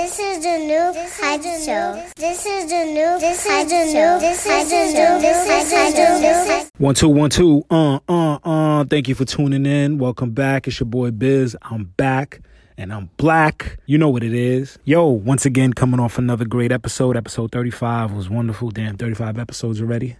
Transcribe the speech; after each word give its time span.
This 0.00 0.20
is 0.20 0.44
the 0.44 0.58
new 0.58 0.92
Hype 0.94 1.42
Show. 1.42 2.04
This 2.16 2.46
is 2.46 2.70
the 2.70 2.84
new 2.84 3.18
This 3.18 3.44
Hype 3.44 3.68
Show. 3.68 4.20
This 4.20 4.46
is 4.46 4.92
the 4.92 5.18
new 5.18 5.34
Hydro 5.74 6.70
One 6.78 6.94
two 6.94 7.08
one 7.08 7.30
two. 7.30 7.66
Uh 7.68 7.98
uh 8.08 8.38
uh. 8.44 8.84
Thank 8.84 9.08
you 9.08 9.16
for 9.16 9.24
tuning 9.24 9.66
in. 9.66 9.98
Welcome 9.98 10.30
back. 10.30 10.68
It's 10.68 10.78
your 10.78 10.86
boy 10.86 11.10
Biz. 11.10 11.56
I'm 11.62 11.86
back 11.96 12.42
and 12.76 12.92
I'm 12.92 13.10
black. 13.16 13.80
You 13.86 13.98
know 13.98 14.08
what 14.08 14.22
it 14.22 14.32
is. 14.32 14.78
Yo, 14.84 15.08
once 15.08 15.44
again 15.44 15.72
coming 15.72 15.98
off 15.98 16.16
another 16.16 16.44
great 16.44 16.70
episode. 16.70 17.16
Episode 17.16 17.50
35 17.50 18.12
was 18.12 18.30
wonderful. 18.30 18.70
Damn, 18.70 18.96
35 18.96 19.36
episodes 19.36 19.80
already. 19.80 20.16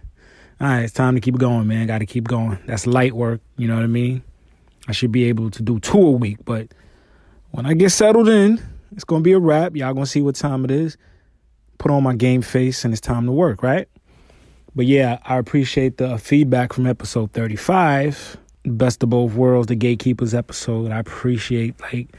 All 0.59 0.67
right, 0.67 0.81
it's 0.81 0.91
time 0.91 1.15
to 1.15 1.21
keep 1.21 1.37
going, 1.37 1.67
man. 1.67 1.87
Got 1.87 1.99
to 1.99 2.05
keep 2.05 2.27
going. 2.27 2.59
That's 2.65 2.85
light 2.85 3.13
work. 3.13 3.39
You 3.55 3.69
know 3.69 3.75
what 3.75 3.85
I 3.85 3.87
mean? 3.87 4.23
I 4.89 4.91
should 4.91 5.13
be 5.13 5.23
able 5.29 5.49
to 5.51 5.63
do 5.63 5.79
two 5.79 6.05
a 6.05 6.11
week, 6.11 6.39
but 6.43 6.67
when 7.51 7.65
I 7.65 7.75
get 7.75 7.91
settled 7.91 8.27
in, 8.27 8.61
it's 8.91 9.03
gonna 9.03 9.21
be 9.21 9.33
a 9.33 9.39
wrap. 9.39 9.75
Y'all 9.75 9.93
gonna 9.93 10.05
see 10.05 10.21
what 10.21 10.35
time 10.35 10.65
it 10.65 10.71
is. 10.71 10.97
Put 11.77 11.91
on 11.91 12.03
my 12.03 12.15
game 12.15 12.41
face, 12.41 12.83
and 12.83 12.93
it's 12.93 13.01
time 13.01 13.25
to 13.25 13.31
work, 13.31 13.63
right? 13.63 13.87
But 14.75 14.85
yeah, 14.85 15.19
I 15.25 15.37
appreciate 15.37 15.97
the 15.97 16.17
feedback 16.17 16.73
from 16.73 16.85
episode 16.85 17.31
35, 17.33 18.37
Best 18.65 19.03
of 19.03 19.09
Both 19.09 19.33
Worlds, 19.33 19.67
the 19.67 19.75
Gatekeepers 19.75 20.33
episode. 20.33 20.91
I 20.91 20.99
appreciate 20.99 21.79
like 21.81 22.15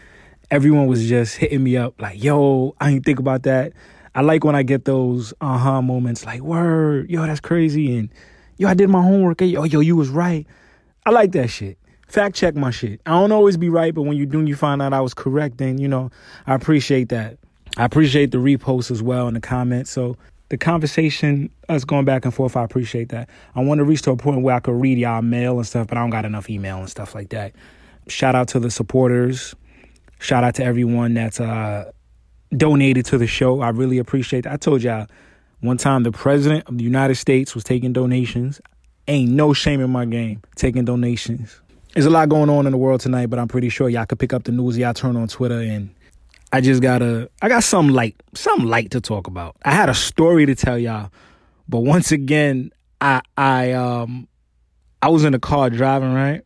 everyone 0.51 0.87
was 0.87 1.09
just 1.09 1.37
hitting 1.37 1.63
me 1.63 1.77
up, 1.77 2.01
like, 2.01 2.23
yo, 2.23 2.75
I 2.81 2.91
didn't 2.91 3.05
think 3.05 3.19
about 3.19 3.45
that. 3.45 3.73
I 4.15 4.23
like 4.23 4.43
when 4.43 4.57
I 4.57 4.65
get 4.65 4.85
those 4.85 5.33
uh-huh 5.41 5.83
moments, 5.83 6.27
like, 6.27 6.41
word, 6.41 7.09
yo, 7.09 7.25
that's 7.25 7.41
crazy, 7.41 7.97
and 7.97 8.09
yo, 8.57 8.69
I 8.69 8.75
did 8.75 8.89
my 8.89 9.03
homework. 9.03 9.41
Yo, 9.41 9.65
yo, 9.65 9.81
you 9.81 9.97
was 9.97 10.09
right. 10.09 10.47
I 11.07 11.11
like 11.11 11.33
that 11.33 11.49
shit 11.49 11.79
fact 12.11 12.37
check 12.37 12.55
my 12.55 12.71
shit. 12.71 13.01
I 13.07 13.11
don't 13.11 13.33
always 13.33 13.57
be 13.57 13.69
right, 13.69 13.95
but 13.95 14.03
when 14.03 14.17
you 14.17 14.27
do, 14.27 14.45
you 14.45 14.57
find 14.57 14.83
out 14.83 14.93
I 14.93 15.01
was 15.01 15.15
correct. 15.15 15.59
Then 15.59 15.79
you 15.79 15.89
know 15.89 16.11
I 16.47 16.55
appreciate 16.55 17.09
that. 17.11 17.39
I 17.77 17.85
appreciate 17.85 18.33
the 18.33 18.39
reposts 18.39 18.91
as 18.91 19.03
well 19.03 19.29
in 19.29 19.35
the 19.35 19.41
comments. 19.41 19.91
So 19.91 20.17
the 20.49 20.59
conversation, 20.59 21.51
us 21.69 21.85
going 21.85 22.05
back 22.05 22.25
and 22.25 22.35
forth, 22.35 22.57
I 22.57 22.65
appreciate 22.65 23.11
that. 23.11 23.29
I 23.55 23.63
want 23.63 23.79
to 23.79 23.85
reach 23.85 24.03
to 24.03 24.11
a 24.11 24.17
point 24.17 24.43
where 24.43 24.57
I 24.57 24.61
could 24.61 24.75
read 24.75 24.99
y'all 24.99 25.23
mail 25.23 25.57
and 25.59 25.67
stuff, 25.67 25.87
but 25.87 25.97
I 25.97 26.01
don't 26.01 26.11
got 26.11 26.25
enough 26.25 26.51
email 26.51 26.79
and 26.79 26.91
stuff 26.91 27.15
like 27.15 27.29
that. 27.31 27.55
Shout 28.09 28.35
out 28.35 28.49
to 28.49 28.61
the 28.61 28.71
supporters. 28.71 29.55
Shout 30.19 30.43
out 30.43 30.57
to 30.57 30.65
everyone 30.65 31.15
that's 31.15 31.41
uh, 31.41 31.93
donated 32.57 33.07
to 33.07 33.19
the 33.19 33.29
show. 33.29 33.61
I 33.61 33.69
really 33.69 33.99
appreciate 33.99 34.43
that. 34.43 34.53
I 34.53 34.57
told 34.57 34.83
y'all 34.83 35.07
one 35.61 35.77
time 35.77 36.03
the 36.03 36.13
president 36.13 36.69
of 36.69 36.77
the 36.77 36.85
United 36.85 37.15
States 37.15 37.55
was 37.55 37.63
taking 37.63 37.93
donations. 37.93 38.61
Ain't 39.07 39.31
no 39.31 39.53
shame 39.53 39.81
in 39.81 39.91
my 39.91 40.05
game 40.05 40.43
taking 40.57 40.85
donations 40.85 41.61
there's 41.95 42.07
a 42.07 42.11
lot 42.11 42.29
going 42.29 42.49
on 42.49 42.67
in 42.67 42.73
the 42.73 42.79
world 42.79 43.01
tonight, 43.01 43.27
but 43.27 43.39
I'm 43.39 43.49
pretty 43.49 43.69
sure 43.69 43.89
y'all 43.89 44.07
could 44.07 44.19
pick 44.19 44.33
up 44.33 44.45
the 44.45 44.53
news. 44.53 44.79
Y'all 44.79 44.95
turn 44.95 45.17
on 45.17 45.29
Twitter 45.29 45.61
and 45.61 45.91
I 46.53 46.61
just 46.61 46.83
gotta 46.83 47.31
I 47.43 47.49
got 47.49 47.65
some 47.65 47.89
light, 47.89 48.21
some 48.35 48.67
light 48.67 48.91
to 48.93 49.01
talk 49.01 49.27
about. 49.27 49.57
I 49.65 49.73
had 49.73 49.89
a 49.89 49.95
story 49.95 50.47
to 50.47 50.55
tell 50.55 50.79
y'all, 50.79 51.11
but 51.69 51.81
once 51.81 52.13
again, 52.13 52.71
I 53.01 53.23
I 53.37 53.73
um 53.73 54.29
I 55.03 55.09
was 55.09 55.25
in 55.25 55.33
the 55.33 55.39
car 55.39 55.71
driving, 55.71 56.13
right? 56.13 56.43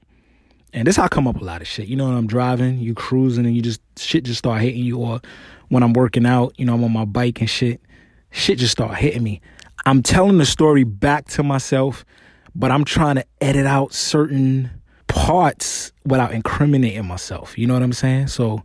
And 0.73 0.87
this 0.87 0.97
how 0.97 1.05
I 1.05 1.09
come 1.09 1.29
up 1.29 1.41
a 1.41 1.45
lot 1.45 1.61
of 1.61 1.69
shit. 1.69 1.89
You 1.89 1.97
know 1.97 2.07
when 2.07 2.17
I'm 2.17 2.27
driving, 2.27 2.79
you 2.79 2.95
cruising 2.95 3.47
and 3.47 3.55
you 3.55 3.63
just 3.63 3.81
shit 3.99 4.25
just 4.25 4.39
start 4.39 4.61
hitting 4.61 4.85
you 4.85 4.99
or 4.99 5.21
when 5.69 5.83
I'm 5.83 5.93
working 5.93 6.27
out, 6.27 6.55
you 6.59 6.65
know, 6.65 6.75
I'm 6.75 6.85
on 6.85 6.93
my 6.93 7.05
bike 7.05 7.41
and 7.41 7.49
shit, 7.49 7.81
shit 8.31 8.59
just 8.59 8.73
start 8.73 8.97
hitting 8.97 9.23
me. 9.23 9.41
I'm 9.87 10.03
telling 10.03 10.39
the 10.39 10.47
story 10.47 10.85
back 10.85 11.29
to 11.31 11.43
myself, 11.43 12.05
but 12.55 12.71
I'm 12.71 12.85
trying 12.85 13.17
to 13.17 13.25
edit 13.41 13.67
out 13.67 13.93
certain 13.93 14.71
parts 15.09 15.93
without 16.05 16.33
incriminating 16.33 17.07
myself. 17.07 17.57
You 17.59 17.67
know 17.67 17.75
what 17.75 17.83
I'm 17.83 17.93
saying? 17.93 18.29
So 18.29 18.63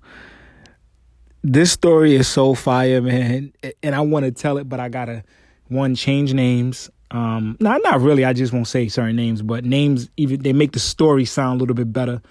this 1.43 1.71
story 1.71 2.15
is 2.15 2.27
so 2.27 2.53
fire, 2.53 3.01
man, 3.01 3.53
and 3.81 3.95
I 3.95 4.01
want 4.01 4.25
to 4.25 4.31
tell 4.31 4.57
it, 4.57 4.67
but 4.67 4.79
I 4.79 4.89
gotta 4.89 5.23
one 5.69 5.95
change 5.95 6.33
names. 6.33 6.89
Um, 7.11 7.57
no, 7.59 7.77
not 7.77 8.01
really. 8.01 8.25
I 8.25 8.33
just 8.33 8.53
won't 8.53 8.67
say 8.67 8.87
certain 8.87 9.15
names, 9.15 9.41
but 9.41 9.63
names 9.65 10.09
even 10.17 10.41
they 10.41 10.53
make 10.53 10.73
the 10.73 10.79
story 10.79 11.25
sound 11.25 11.59
a 11.59 11.63
little 11.63 11.75
bit 11.75 11.91
better. 11.91 12.21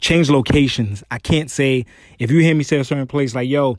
Change 0.00 0.30
locations. 0.30 1.02
I 1.10 1.18
can't 1.18 1.50
say 1.50 1.84
if 2.18 2.30
you 2.30 2.38
hear 2.40 2.54
me 2.54 2.64
say 2.64 2.78
a 2.78 2.84
certain 2.84 3.06
place 3.06 3.34
like, 3.34 3.48
"Yo, 3.48 3.76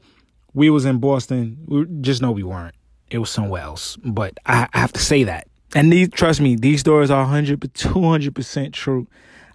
we 0.54 0.70
was 0.70 0.86
in 0.86 1.00
Boston," 1.00 1.58
we 1.66 1.86
just 2.02 2.22
know 2.22 2.32
we 2.32 2.44
weren't. 2.44 2.76
It 3.10 3.18
was 3.18 3.30
somewhere 3.30 3.64
else. 3.64 3.98
But 4.04 4.38
I, 4.46 4.68
I 4.74 4.80
have 4.80 4.94
to 4.94 5.00
say 5.00 5.24
that. 5.24 5.48
And 5.76 5.92
these, 5.92 6.10
trust 6.10 6.42
me, 6.42 6.56
these 6.56 6.80
stories 6.80 7.12
are 7.12 7.22
100, 7.22 7.74
200 7.74 8.36
percent 8.36 8.74
true. 8.74 9.08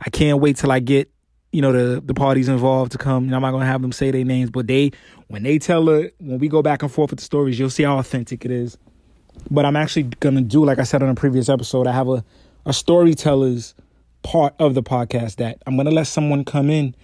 I 0.05 0.11
can't 0.11 0.41
wait 0.41 0.57
till 0.57 0.71
I 0.71 0.81
get 0.81 1.11
you 1.55 1.63
know 1.63 1.71
the 1.71 2.01
the 2.01 2.15
parties 2.15 2.49
involved 2.49 2.93
to 2.93 2.99
come. 2.99 3.25
You 3.25 3.31
know, 3.31 3.37
I'm 3.37 3.43
not 3.43 3.53
gonna 3.53 3.65
have 3.65 3.81
them 3.81 3.93
say 3.93 4.11
their 4.11 4.25
names, 4.25 4.51
but 4.51 4.67
they 4.67 4.91
when 5.29 5.45
they 5.45 5.59
tell 5.61 5.89
it 5.89 6.15
when 6.19 6.41
we 6.41 6.49
go 6.49 6.63
back 6.63 6.83
and 6.83 6.91
forth 6.91 7.11
with 7.11 7.21
the 7.21 7.25
stories, 7.25 7.59
you'll 7.61 7.71
see 7.71 7.85
how 7.85 7.99
authentic 7.99 8.45
it 8.45 8.51
is. 8.51 8.77
But 9.53 9.65
I'm 9.65 9.77
actually 9.77 10.05
gonna 10.19 10.41
do 10.41 10.65
like 10.65 10.81
I 10.81 10.83
said 10.83 11.03
on 11.03 11.09
a 11.09 11.15
previous 11.15 11.49
episode. 11.49 11.87
I 11.87 11.93
have 11.93 12.09
a 12.09 12.25
a 12.67 12.73
storyteller's 12.73 13.75
part 14.25 14.55
of 14.59 14.75
the 14.75 14.83
podcast 14.83 15.37
that 15.37 15.63
I'm 15.65 15.77
gonna 15.77 15.93
let 15.93 16.09
someone 16.09 16.45
come 16.45 16.71
in 16.71 16.97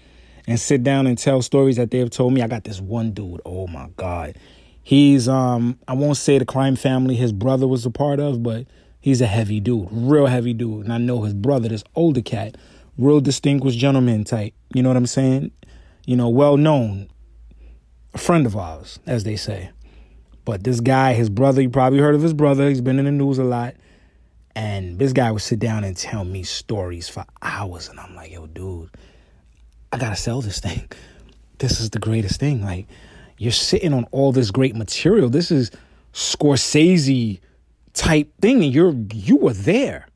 and 0.48 0.58
sit 0.58 0.82
down 0.82 1.06
and 1.06 1.16
tell 1.16 1.42
stories 1.42 1.76
that 1.76 1.92
they've 1.92 2.10
told 2.10 2.32
me. 2.32 2.42
I 2.42 2.48
got 2.48 2.64
this 2.64 2.80
one 2.80 3.12
dude. 3.12 3.40
Oh 3.46 3.68
my 3.68 3.88
god, 3.96 4.36
he's 4.82 5.28
um 5.28 5.78
I 5.86 5.92
won't 5.92 6.16
say 6.16 6.38
the 6.38 6.44
crime 6.44 6.74
family 6.74 7.14
his 7.14 7.32
brother 7.32 7.68
was 7.68 7.86
a 7.86 7.90
part 7.90 8.18
of, 8.18 8.42
but 8.42 8.66
he's 8.98 9.20
a 9.20 9.26
heavy 9.26 9.60
dude, 9.60 9.86
real 9.92 10.26
heavy 10.26 10.54
dude, 10.54 10.86
and 10.86 10.92
I 10.92 10.98
know 10.98 11.22
his 11.22 11.34
brother, 11.34 11.68
this 11.68 11.84
older 11.94 12.20
cat 12.20 12.56
real 13.00 13.20
distinguished 13.20 13.78
gentleman 13.78 14.24
type. 14.24 14.54
You 14.74 14.82
know 14.82 14.90
what 14.90 14.96
I'm 14.96 15.06
saying? 15.06 15.52
You 16.06 16.16
know, 16.16 16.28
well 16.28 16.56
known, 16.56 17.08
a 18.14 18.18
friend 18.18 18.46
of 18.46 18.56
ours, 18.56 18.98
as 19.06 19.24
they 19.24 19.36
say. 19.36 19.70
But 20.44 20.64
this 20.64 20.80
guy, 20.80 21.12
his 21.12 21.30
brother, 21.30 21.62
you 21.62 21.70
probably 21.70 21.98
heard 21.98 22.14
of 22.14 22.22
his 22.22 22.34
brother. 22.34 22.68
He's 22.68 22.80
been 22.80 22.98
in 22.98 23.04
the 23.04 23.12
news 23.12 23.38
a 23.38 23.44
lot. 23.44 23.74
And 24.56 24.98
this 24.98 25.12
guy 25.12 25.30
would 25.30 25.42
sit 25.42 25.58
down 25.58 25.84
and 25.84 25.96
tell 25.96 26.24
me 26.24 26.42
stories 26.42 27.08
for 27.08 27.24
hours. 27.40 27.88
And 27.88 28.00
I'm 28.00 28.14
like, 28.16 28.32
yo, 28.32 28.46
dude, 28.46 28.90
I 29.92 29.98
got 29.98 30.10
to 30.10 30.16
sell 30.16 30.40
this 30.40 30.60
thing. 30.60 30.88
This 31.58 31.78
is 31.78 31.90
the 31.90 31.98
greatest 31.98 32.40
thing. 32.40 32.64
Like, 32.64 32.86
you're 33.36 33.52
sitting 33.52 33.92
on 33.92 34.04
all 34.12 34.32
this 34.32 34.50
great 34.50 34.74
material. 34.74 35.28
This 35.28 35.50
is 35.50 35.70
Scorsese 36.14 37.38
type 37.92 38.32
thing. 38.40 38.64
And 38.64 38.72
you're, 38.72 38.94
you 39.12 39.36
were 39.36 39.52
there 39.52 40.06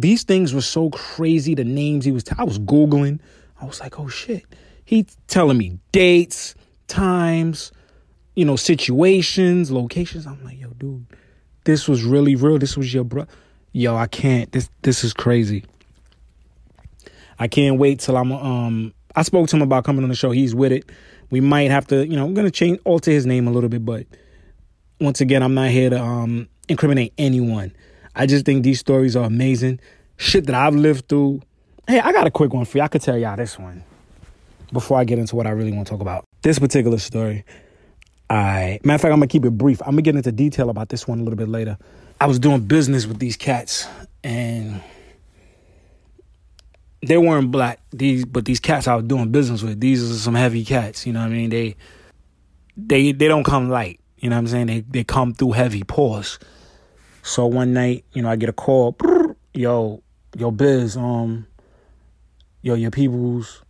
these 0.00 0.22
things 0.22 0.54
were 0.54 0.60
so 0.60 0.90
crazy. 0.90 1.54
The 1.54 1.64
names 1.64 2.04
he 2.04 2.12
was, 2.12 2.22
t- 2.22 2.34
I 2.38 2.44
was 2.44 2.58
Googling. 2.60 3.18
I 3.60 3.64
was 3.64 3.80
like, 3.80 3.98
oh 3.98 4.06
shit. 4.06 4.44
He 4.84 5.06
telling 5.26 5.58
me 5.58 5.78
dates, 5.90 6.54
times, 6.86 7.72
you 8.36 8.44
know, 8.44 8.54
situations, 8.54 9.72
locations. 9.72 10.24
I'm 10.24 10.42
like, 10.44 10.60
yo, 10.60 10.68
dude, 10.70 11.04
this 11.64 11.88
was 11.88 12.04
really 12.04 12.36
real. 12.36 12.58
This 12.58 12.76
was 12.76 12.94
your 12.94 13.02
bro. 13.02 13.26
Yo, 13.72 13.96
I 13.96 14.06
can't. 14.06 14.50
This 14.52 14.70
this 14.82 15.02
is 15.02 15.12
crazy. 15.12 15.64
I 17.40 17.48
can't 17.48 17.78
wait 17.78 17.98
till 17.98 18.16
I'm 18.16 18.30
um 18.32 18.94
I 19.16 19.22
spoke 19.22 19.48
to 19.48 19.56
him 19.56 19.62
about 19.62 19.84
coming 19.84 20.04
on 20.04 20.08
the 20.08 20.14
show. 20.14 20.30
He's 20.30 20.54
with 20.54 20.70
it. 20.70 20.88
We 21.30 21.40
might 21.40 21.70
have 21.72 21.88
to, 21.88 22.06
you 22.06 22.16
know, 22.16 22.24
I'm 22.24 22.34
gonna 22.34 22.50
change 22.50 22.78
alter 22.84 23.10
his 23.10 23.26
name 23.26 23.48
a 23.48 23.50
little 23.50 23.68
bit, 23.68 23.84
but 23.84 24.06
once 25.00 25.20
again, 25.20 25.42
I'm 25.42 25.54
not 25.54 25.70
here 25.70 25.90
to 25.90 26.00
um 26.00 26.48
incriminate 26.68 27.12
anyone. 27.18 27.72
I 28.14 28.26
just 28.26 28.44
think 28.44 28.64
these 28.64 28.80
stories 28.80 29.16
are 29.16 29.24
amazing. 29.24 29.80
Shit 30.16 30.46
that 30.46 30.54
I've 30.54 30.74
lived 30.74 31.08
through. 31.08 31.42
Hey, 31.86 32.00
I 32.00 32.12
got 32.12 32.26
a 32.26 32.30
quick 32.30 32.52
one 32.52 32.64
for 32.64 32.78
you. 32.78 32.84
I 32.84 32.88
could 32.88 33.02
tell 33.02 33.16
y'all 33.16 33.36
this 33.36 33.58
one 33.58 33.84
before 34.72 34.98
I 34.98 35.04
get 35.04 35.18
into 35.18 35.36
what 35.36 35.46
I 35.46 35.50
really 35.50 35.72
want 35.72 35.86
to 35.86 35.90
talk 35.90 36.00
about. 36.00 36.24
This 36.42 36.58
particular 36.58 36.98
story. 36.98 37.44
I 38.30 38.78
matter 38.84 38.96
of 38.96 39.00
fact, 39.00 39.12
I'm 39.12 39.18
gonna 39.18 39.28
keep 39.28 39.44
it 39.44 39.52
brief. 39.52 39.80
I'm 39.82 39.92
gonna 39.92 40.02
get 40.02 40.16
into 40.16 40.32
detail 40.32 40.70
about 40.70 40.90
this 40.90 41.08
one 41.08 41.20
a 41.20 41.22
little 41.22 41.38
bit 41.38 41.48
later. 41.48 41.78
I 42.20 42.26
was 42.26 42.38
doing 42.38 42.60
business 42.60 43.06
with 43.06 43.20
these 43.20 43.36
cats, 43.36 43.86
and 44.22 44.82
they 47.02 47.16
weren't 47.16 47.50
black. 47.50 47.80
These, 47.90 48.24
but 48.24 48.44
these 48.44 48.60
cats 48.60 48.88
I 48.88 48.96
was 48.96 49.04
doing 49.04 49.30
business 49.30 49.62
with, 49.62 49.80
these 49.80 50.10
are 50.10 50.14
some 50.14 50.34
heavy 50.34 50.64
cats. 50.64 51.06
You 51.06 51.12
know 51.12 51.20
what 51.20 51.26
I 51.26 51.30
mean? 51.30 51.50
They, 51.50 51.76
they, 52.76 53.12
they 53.12 53.28
don't 53.28 53.44
come 53.44 53.70
light. 53.70 54.00
You 54.18 54.30
know 54.30 54.36
what 54.36 54.40
I'm 54.40 54.46
saying? 54.48 54.66
They, 54.66 54.80
they 54.80 55.04
come 55.04 55.32
through 55.32 55.52
heavy. 55.52 55.84
Pause. 55.84 56.38
So 57.28 57.44
one 57.44 57.74
night, 57.74 58.06
you 58.14 58.22
know, 58.22 58.30
I 58.30 58.36
get 58.36 58.48
a 58.48 58.54
call, 58.54 58.96
yo, 59.52 60.02
yo, 60.38 60.50
Biz, 60.50 60.96
um, 60.96 61.46
yo, 62.62 62.72
your 62.72 62.90
people's 62.90 63.62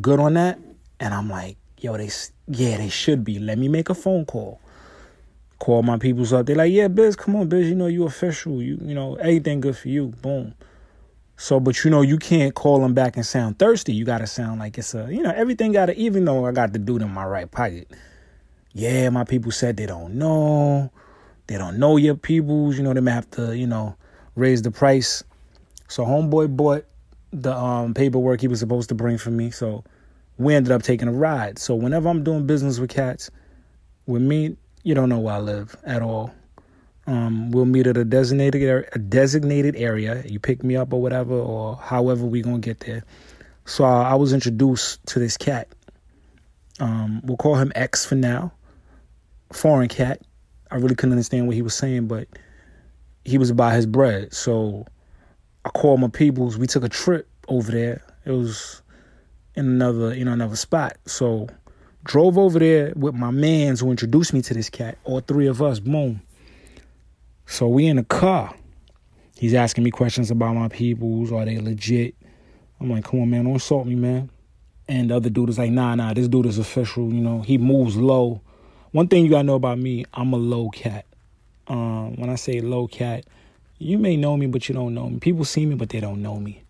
good 0.00 0.18
on 0.18 0.34
that, 0.34 0.58
and 0.98 1.14
I'm 1.14 1.30
like, 1.30 1.56
yo, 1.78 1.96
they, 1.96 2.10
yeah, 2.48 2.78
they 2.78 2.88
should 2.88 3.22
be. 3.22 3.38
Let 3.38 3.58
me 3.58 3.68
make 3.68 3.90
a 3.90 3.94
phone 3.94 4.24
call. 4.24 4.60
Call 5.60 5.84
my 5.84 5.98
people's 5.98 6.32
up. 6.32 6.46
They're 6.46 6.56
like, 6.56 6.72
yeah, 6.72 6.88
Biz, 6.88 7.14
come 7.14 7.36
on, 7.36 7.48
Biz, 7.48 7.68
you 7.68 7.76
know 7.76 7.86
you 7.86 8.06
official. 8.06 8.60
You, 8.60 8.76
you 8.82 8.96
know, 8.96 9.14
anything 9.14 9.60
good 9.60 9.76
for 9.76 9.86
you. 9.86 10.08
Boom. 10.08 10.54
So, 11.36 11.60
but 11.60 11.84
you 11.84 11.92
know, 11.92 12.02
you 12.02 12.18
can't 12.18 12.56
call 12.56 12.80
them 12.80 12.92
back 12.92 13.14
and 13.14 13.24
sound 13.24 13.60
thirsty. 13.60 13.94
You 13.94 14.04
gotta 14.04 14.26
sound 14.26 14.58
like 14.58 14.78
it's 14.78 14.96
a, 14.96 15.06
you 15.12 15.22
know, 15.22 15.30
everything 15.30 15.70
gotta. 15.70 15.94
Even 15.94 16.24
though 16.24 16.44
I 16.44 16.50
got 16.50 16.72
the 16.72 16.80
dude 16.80 17.02
in 17.02 17.10
my 17.12 17.24
right 17.24 17.48
pocket. 17.48 17.88
Yeah, 18.72 19.10
my 19.10 19.22
people 19.22 19.52
said 19.52 19.76
they 19.76 19.86
don't 19.86 20.14
know. 20.16 20.90
They 21.48 21.58
don't 21.58 21.78
know 21.78 21.96
your 21.96 22.16
peoples. 22.16 22.76
You 22.76 22.84
know, 22.84 22.94
they 22.94 23.00
may 23.00 23.12
have 23.12 23.30
to, 23.32 23.56
you 23.56 23.66
know, 23.66 23.96
raise 24.34 24.62
the 24.62 24.70
price. 24.70 25.24
So 25.88 26.04
homeboy 26.04 26.56
bought 26.56 26.86
the 27.32 27.54
um, 27.56 27.94
paperwork 27.94 28.40
he 28.40 28.48
was 28.48 28.60
supposed 28.60 28.88
to 28.90 28.94
bring 28.94 29.18
for 29.18 29.30
me. 29.30 29.50
So 29.50 29.84
we 30.38 30.54
ended 30.54 30.72
up 30.72 30.82
taking 30.82 31.08
a 31.08 31.12
ride. 31.12 31.58
So 31.58 31.74
whenever 31.74 32.08
I'm 32.08 32.24
doing 32.24 32.46
business 32.46 32.78
with 32.78 32.90
cats, 32.90 33.30
With 34.06 34.22
me, 34.22 34.56
you 34.84 34.94
don't 34.94 35.08
know 35.08 35.18
where 35.18 35.34
I 35.34 35.38
live 35.40 35.76
at 35.84 36.02
all. 36.02 36.32
Um, 37.08 37.50
we'll 37.50 37.66
meet 37.66 37.86
at 37.86 37.96
a 37.96 38.04
designated 38.04 38.88
a 38.92 38.98
designated 38.98 39.76
area. 39.76 40.22
You 40.26 40.38
pick 40.38 40.62
me 40.64 40.76
up 40.76 40.92
or 40.92 41.00
whatever, 41.00 41.34
or 41.34 41.76
however 41.76 42.24
we 42.24 42.42
gonna 42.42 42.58
get 42.58 42.80
there. 42.80 43.04
So 43.64 43.84
uh, 43.84 44.02
I 44.02 44.14
was 44.14 44.32
introduced 44.32 45.04
to 45.06 45.18
this 45.18 45.36
cat. 45.36 45.68
Um, 46.80 47.20
we'll 47.24 47.36
call 47.36 47.56
him 47.56 47.72
X 47.74 48.04
for 48.06 48.14
now. 48.16 48.52
Foreign 49.52 49.88
cat. 49.88 50.22
I 50.70 50.76
really 50.76 50.94
couldn't 50.94 51.12
understand 51.12 51.46
what 51.46 51.56
he 51.56 51.62
was 51.62 51.74
saying, 51.74 52.08
but 52.08 52.28
he 53.24 53.38
was 53.38 53.50
about 53.50 53.74
his 53.74 53.86
bread. 53.86 54.32
So 54.32 54.86
I 55.64 55.70
called 55.70 56.00
my 56.00 56.08
peoples. 56.08 56.58
We 56.58 56.66
took 56.66 56.84
a 56.84 56.88
trip 56.88 57.28
over 57.48 57.70
there. 57.70 58.02
It 58.24 58.32
was 58.32 58.82
in 59.54 59.66
another, 59.66 60.14
you 60.14 60.24
know, 60.24 60.32
another 60.32 60.56
spot. 60.56 60.96
So 61.06 61.48
drove 62.04 62.38
over 62.38 62.58
there 62.58 62.92
with 62.96 63.14
my 63.14 63.30
mans 63.30 63.80
who 63.80 63.90
introduced 63.90 64.32
me 64.32 64.42
to 64.42 64.54
this 64.54 64.70
cat. 64.70 64.98
All 65.04 65.20
three 65.20 65.46
of 65.46 65.62
us. 65.62 65.80
Boom. 65.80 66.20
So 67.46 67.68
we 67.68 67.86
in 67.86 67.96
the 67.96 68.04
car. 68.04 68.54
He's 69.36 69.54
asking 69.54 69.84
me 69.84 69.90
questions 69.90 70.30
about 70.30 70.54
my 70.54 70.68
peoples. 70.68 71.30
Are 71.30 71.44
they 71.44 71.58
legit? 71.58 72.14
I'm 72.80 72.90
like, 72.90 73.04
come 73.04 73.20
on, 73.20 73.30
man, 73.30 73.44
don't 73.44 73.54
insult 73.54 73.86
me, 73.86 73.94
man. 73.94 74.30
And 74.88 75.10
the 75.10 75.16
other 75.16 75.30
dude 75.30 75.48
is 75.48 75.58
like, 75.58 75.70
nah, 75.70 75.94
nah, 75.94 76.14
this 76.14 76.28
dude 76.28 76.46
is 76.46 76.58
official. 76.58 77.12
You 77.12 77.20
know, 77.20 77.42
he 77.42 77.58
moves 77.58 77.96
low. 77.96 78.40
One 78.96 79.08
thing 79.08 79.24
you 79.26 79.30
gotta 79.30 79.42
know 79.42 79.56
about 79.56 79.78
me, 79.78 80.06
I'm 80.14 80.32
a 80.32 80.38
low 80.38 80.70
cat. 80.70 81.04
Um, 81.66 82.16
when 82.16 82.30
I 82.30 82.36
say 82.36 82.62
low 82.62 82.88
cat, 82.88 83.26
you 83.76 83.98
may 83.98 84.16
know 84.16 84.38
me, 84.38 84.46
but 84.46 84.70
you 84.70 84.74
don't 84.74 84.94
know 84.94 85.10
me. 85.10 85.18
People 85.18 85.44
see 85.44 85.66
me, 85.66 85.74
but 85.74 85.90
they 85.90 86.00
don't 86.00 86.22
know 86.22 86.40
me. 86.40 86.62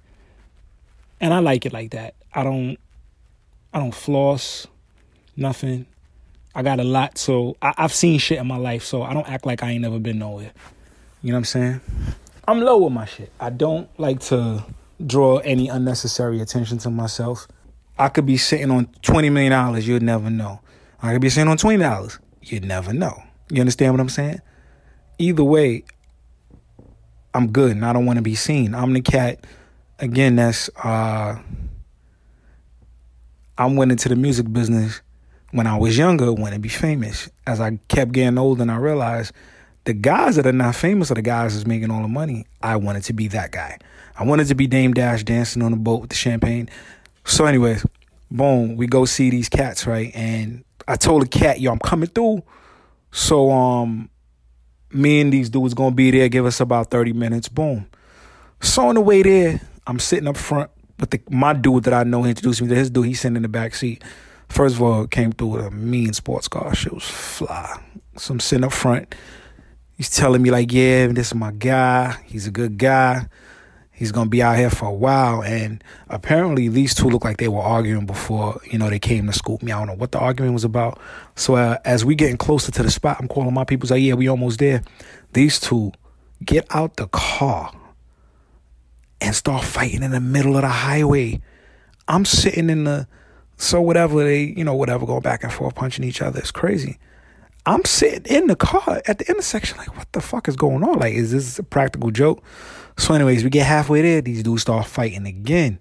And 1.21 1.33
I 1.33 1.39
like 1.39 1.67
it 1.67 1.73
like 1.73 1.93
that. 1.93 2.17
I 2.35 2.43
don't, 2.43 2.79
I 3.73 3.79
don't 3.79 3.95
floss, 3.95 4.67
nothing. 5.37 5.87
I 6.53 6.65
got 6.65 6.81
a 6.81 6.83
lot, 6.83 7.17
so 7.17 7.57
I, 7.63 7.75
have 7.77 7.93
seen 7.93 8.19
shit 8.19 8.39
in 8.39 8.47
my 8.49 8.57
life, 8.57 8.83
so 8.83 9.05
I 9.05 9.15
don't 9.15 9.29
act 9.29 9.47
like 9.47 9.63
I 9.63 9.71
ain't 9.71 9.83
never 9.83 10.01
been 10.01 10.19
nowhere. 10.19 10.51
You 11.23 11.31
know 11.31 11.37
what 11.37 11.39
I'm 11.39 11.45
saying? 11.45 11.81
I'm 12.49 12.61
low 12.61 12.79
with 12.79 12.93
my 12.93 13.05
shit. 13.05 13.31
I 13.39 13.51
don't 13.51 13.89
like 14.01 14.19
to 14.23 14.65
draw 15.07 15.37
any 15.45 15.69
unnecessary 15.69 16.41
attention 16.41 16.79
to 16.79 16.91
myself. 16.91 17.47
I 17.97 18.09
could 18.09 18.27
be 18.27 18.37
sitting 18.37 18.73
on 18.73 18.87
$20 19.03 19.31
million, 19.31 19.81
you'd 19.81 20.03
never 20.03 20.29
know. 20.29 20.59
I 21.03 21.13
could 21.13 21.21
be 21.21 21.29
sitting 21.29 21.49
on 21.49 21.57
$20, 21.57 22.19
you'd 22.43 22.65
never 22.65 22.93
know. 22.93 23.23
You 23.51 23.61
understand 23.61 23.93
what 23.93 24.01
I'm 24.01 24.09
saying? 24.09 24.41
Either 25.19 25.45
way, 25.45 25.85
I'm 27.35 27.53
good 27.53 27.73
and 27.73 27.85
I 27.85 27.93
don't 27.93 28.07
want 28.07 28.17
to 28.17 28.23
be 28.23 28.35
seen. 28.35 28.75
I'm 28.75 28.93
the 28.93 29.01
cat, 29.01 29.45
again, 29.99 30.37
that's, 30.37 30.69
uh, 30.83 31.39
I 33.59 33.67
went 33.67 33.93
into 33.93 34.09
the 34.09 34.17
music 34.17 34.53
business 34.53 35.01
when 35.53 35.67
I 35.67 35.77
was 35.77 35.97
younger, 35.97 36.33
want 36.33 36.55
to 36.55 36.61
be 36.61 36.69
famous. 36.69 37.31
As 37.47 37.61
I 37.61 37.79
kept 37.89 38.13
getting 38.13 38.39
older 38.39 38.63
and 38.63 38.71
I 38.71 38.77
realized 38.77 39.33
the 39.85 39.95
guys 39.95 40.37
that 40.37 40.47
are 40.47 40.53
not 40.53 40.75
famous 40.75 41.11
are 41.11 41.15
the 41.15 41.23
guys 41.23 41.55
that's 41.55 41.67
making 41.67 41.91
all 41.91 42.03
the 42.03 42.09
money. 42.09 42.45
I 42.63 42.77
wanted 42.77 43.05
to 43.05 43.13
be 43.13 43.29
that 43.29 43.53
guy. 43.53 43.79
I 44.19 44.25
wanted 44.25 44.49
to 44.49 44.55
be 44.55 44.67
Dame 44.67 44.93
Dash 44.93 45.23
dancing 45.23 45.63
on 45.63 45.71
the 45.71 45.77
boat 45.77 46.01
with 46.01 46.11
the 46.11 46.17
champagne. 46.17 46.69
So, 47.25 47.47
anyways, 47.47 47.87
boom, 48.31 48.77
we 48.77 48.87
go 48.87 49.05
see 49.05 49.31
these 49.31 49.49
cats, 49.49 49.87
right? 49.87 50.11
And 50.15 50.65
I 50.89 50.97
told 50.97 51.23
the 51.23 51.29
cat, 51.29 51.61
yo, 51.61 51.73
I'm 51.73 51.79
coming 51.79 52.09
through. 52.09 52.43
So, 53.11 53.51
um, 53.51 54.11
me 54.93 55.21
and 55.21 55.33
these 55.33 55.51
dudes 55.51 55.75
gonna 55.75 55.95
be 55.95 56.11
there, 56.11 56.29
give 56.29 56.47
us 56.47 56.61
about 56.61 56.91
30 56.91 57.13
minutes, 57.13 57.49
boom. 57.49 57.87
So 58.61 58.89
on 58.89 58.95
the 58.95 59.01
way 59.01 59.23
there, 59.23 59.61
I'm 59.87 59.99
sitting 59.99 60.29
up 60.29 60.37
front 60.37 60.71
with 60.99 61.11
the, 61.11 61.21
my 61.31 61.53
dude 61.53 61.85
that 61.85 61.95
I 61.95 62.05
know 62.05 62.25
introduced 62.25 62.63
me 62.63 62.69
to 62.69 62.75
his 62.75 62.91
dude, 62.91 63.07
he's 63.07 63.21
sitting 63.21 63.37
in 63.37 63.43
the 63.43 63.49
back 63.49 63.75
seat. 63.75 64.03
First 64.49 64.77
of 64.77 64.83
all, 64.83 65.07
came 65.07 65.33
through 65.33 65.49
with 65.49 65.67
a 65.67 65.71
mean 65.71 66.13
sports 66.13 66.49
car. 66.49 66.75
Shit 66.75 66.93
was 66.93 67.05
fly. 67.05 67.81
So 68.17 68.33
I'm 68.33 68.41
sitting 68.41 68.65
up 68.65 68.73
front. 68.73 69.15
He's 69.97 70.11
telling 70.11 70.43
me 70.43 70.51
like, 70.51 70.73
yeah, 70.73 71.09
this 71.09 71.29
is 71.29 71.35
my 71.35 71.53
guy. 71.53 72.17
He's 72.27 72.47
a 72.47 72.51
good 72.51 72.79
guy. 72.79 73.29
He's 73.97 74.13
gonna 74.13 74.29
be 74.29 74.43
out 74.43 74.59
here 74.59 74.69
for 74.69 74.87
a 74.87 74.93
while. 74.93 75.43
And 75.43 75.83
apparently, 76.09 76.69
these 76.69 76.95
two 76.95 77.09
look 77.09 77.25
like 77.25 77.39
they 77.39 77.49
were 77.49 77.63
arguing 77.63 78.05
before 78.05 78.61
you 78.71 78.79
know 78.79 78.91
they 78.91 78.99
came 78.99 79.27
to 79.27 79.33
scoop 79.33 79.63
me. 79.63 79.73
I 79.73 79.79
don't 79.79 79.87
know 79.87 79.95
what 79.95 80.13
the 80.13 80.19
argument 80.19 80.53
was 80.53 80.65
about. 80.65 81.01
So 81.35 81.57
uh, 81.57 81.79
as 81.85 82.05
we 82.05 82.15
getting 82.15 82.37
closer 82.37 82.71
to 82.73 82.83
the 82.83 82.91
spot, 82.91 83.17
I'm 83.19 83.27
calling 83.27 83.55
my 83.55 83.65
people. 83.65 83.89
Like, 83.91 84.03
yeah, 84.03 84.13
we 84.13 84.29
almost 84.29 84.59
there. 84.59 84.83
These 85.33 85.61
two 85.61 85.93
get 86.45 86.67
out 86.71 86.97
the 86.97 87.09
car 87.09 87.73
and 89.23 89.35
start 89.35 89.65
fighting 89.65 90.03
in 90.03 90.11
the 90.11 90.21
middle 90.21 90.57
of 90.57 90.63
the 90.63 90.69
highway. 90.69 91.41
I'm 92.07 92.27
sitting 92.27 92.69
in 92.69 92.85
the 92.85 93.09
so 93.57 93.81
whatever 93.81 94.23
they, 94.23 94.43
you 94.43 94.63
know, 94.63 94.75
whatever, 94.75 95.07
going 95.07 95.23
back 95.23 95.43
and 95.43 95.51
forth, 95.51 95.75
punching 95.75 96.05
each 96.05 96.21
other. 96.21 96.39
It's 96.39 96.51
crazy. 96.51 96.99
I'm 97.65 97.85
sitting 97.85 98.25
in 98.27 98.47
the 98.47 98.57
car 98.57 99.01
at 99.07 99.19
the 99.19 99.29
intersection, 99.29 99.79
like, 99.79 99.97
what 99.97 100.13
the 100.13 100.21
fuck 100.21 100.47
is 100.49 100.55
going 100.55 100.85
on? 100.85 100.99
Like, 100.99 101.15
is 101.15 101.33
this 101.33 101.59
a 101.59 101.63
practical 101.63 102.11
joke? 102.11 102.45
So, 102.99 103.15
anyways, 103.15 103.45
we 103.45 103.51
get 103.51 103.67
halfway 103.67 104.03
there, 104.03 104.21
these 104.21 104.43
dudes 104.43 104.63
start 104.63 104.87
fighting 104.87 105.27
again. 105.27 105.81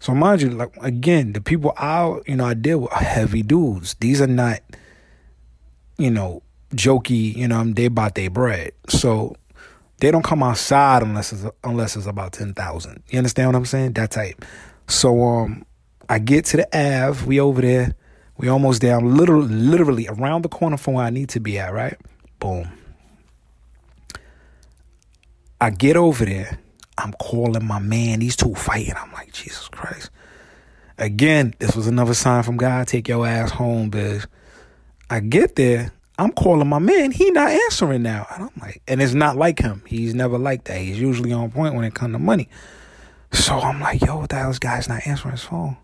So 0.00 0.14
mind 0.14 0.42
you, 0.42 0.50
like 0.50 0.76
again, 0.80 1.32
the 1.32 1.40
people 1.40 1.72
I 1.76 2.20
you 2.26 2.36
know 2.36 2.44
I 2.44 2.54
deal 2.54 2.80
with 2.80 2.92
are 2.92 3.02
heavy 3.02 3.42
dudes. 3.42 3.94
These 3.94 4.20
are 4.20 4.28
not, 4.28 4.60
you 5.96 6.10
know, 6.10 6.42
jokey. 6.72 7.34
You 7.34 7.48
know, 7.48 7.64
they 7.64 7.88
bought 7.88 8.14
their 8.14 8.30
bread. 8.30 8.72
So 8.88 9.36
they 9.98 10.10
don't 10.10 10.24
come 10.24 10.42
outside 10.42 11.02
unless 11.02 11.32
it's 11.32 11.44
unless 11.64 11.96
it's 11.96 12.06
about 12.06 12.32
ten 12.32 12.54
thousand. 12.54 13.02
You 13.10 13.18
understand 13.18 13.48
what 13.48 13.56
I'm 13.56 13.64
saying? 13.64 13.94
That 13.94 14.10
type. 14.10 14.44
So 14.86 15.22
um, 15.22 15.64
I 16.08 16.18
get 16.20 16.44
to 16.46 16.58
the 16.58 16.66
Ave. 16.76 17.26
We 17.26 17.40
over 17.40 17.60
there. 17.60 17.94
We 18.36 18.48
almost 18.48 18.80
there. 18.82 18.96
I'm 18.96 19.16
literally, 19.16 19.52
literally 19.52 20.06
around 20.06 20.42
the 20.42 20.48
corner 20.48 20.76
from 20.76 20.94
where 20.94 21.04
I 21.04 21.10
need 21.10 21.28
to 21.30 21.40
be 21.40 21.58
at. 21.58 21.72
Right? 21.72 21.96
Boom. 22.38 22.70
I 25.60 25.70
get 25.70 25.96
over 25.96 26.24
there. 26.24 26.58
I'm 26.96 27.12
calling 27.14 27.64
my 27.64 27.78
man. 27.78 28.20
These 28.20 28.36
two 28.36 28.54
fighting. 28.54 28.94
I'm 28.96 29.12
like, 29.12 29.32
Jesus 29.32 29.68
Christ. 29.68 30.10
Again, 30.98 31.54
this 31.58 31.76
was 31.76 31.86
another 31.86 32.14
sign 32.14 32.42
from 32.42 32.56
God. 32.56 32.88
Take 32.88 33.08
your 33.08 33.26
ass 33.26 33.50
home, 33.50 33.90
bitch. 33.90 34.26
I 35.08 35.20
get 35.20 35.56
there. 35.56 35.92
I'm 36.18 36.32
calling 36.32 36.68
my 36.68 36.80
man. 36.80 37.12
He 37.12 37.30
not 37.30 37.50
answering 37.50 38.02
now. 38.02 38.26
And 38.34 38.44
I'm 38.44 38.60
like, 38.60 38.82
and 38.88 39.00
it's 39.00 39.14
not 39.14 39.36
like 39.36 39.60
him. 39.60 39.82
He's 39.86 40.14
never 40.14 40.38
like 40.38 40.64
that. 40.64 40.78
He's 40.78 41.00
usually 41.00 41.32
on 41.32 41.50
point 41.52 41.74
when 41.74 41.84
it 41.84 41.94
comes 41.94 42.14
to 42.14 42.18
money. 42.18 42.48
So 43.32 43.54
I'm 43.58 43.80
like, 43.80 44.00
yo, 44.00 44.18
what 44.18 44.30
the 44.30 44.36
hell? 44.36 44.48
This 44.48 44.58
guy's 44.58 44.88
not 44.88 45.06
answering 45.06 45.32
his 45.32 45.44
phone 45.44 45.76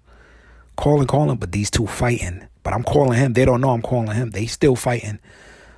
calling, 0.76 1.06
calling, 1.06 1.37
but 1.37 1.53
these 1.53 1.71
two 1.71 1.87
fighting. 1.87 2.47
But 2.62 2.73
I'm 2.73 2.82
calling 2.82 3.19
him. 3.19 3.32
They 3.32 3.44
don't 3.44 3.61
know 3.61 3.71
I'm 3.71 3.82
calling 3.82 4.15
him. 4.15 4.31
They 4.31 4.47
still 4.47 4.76
fighting. 4.76 5.19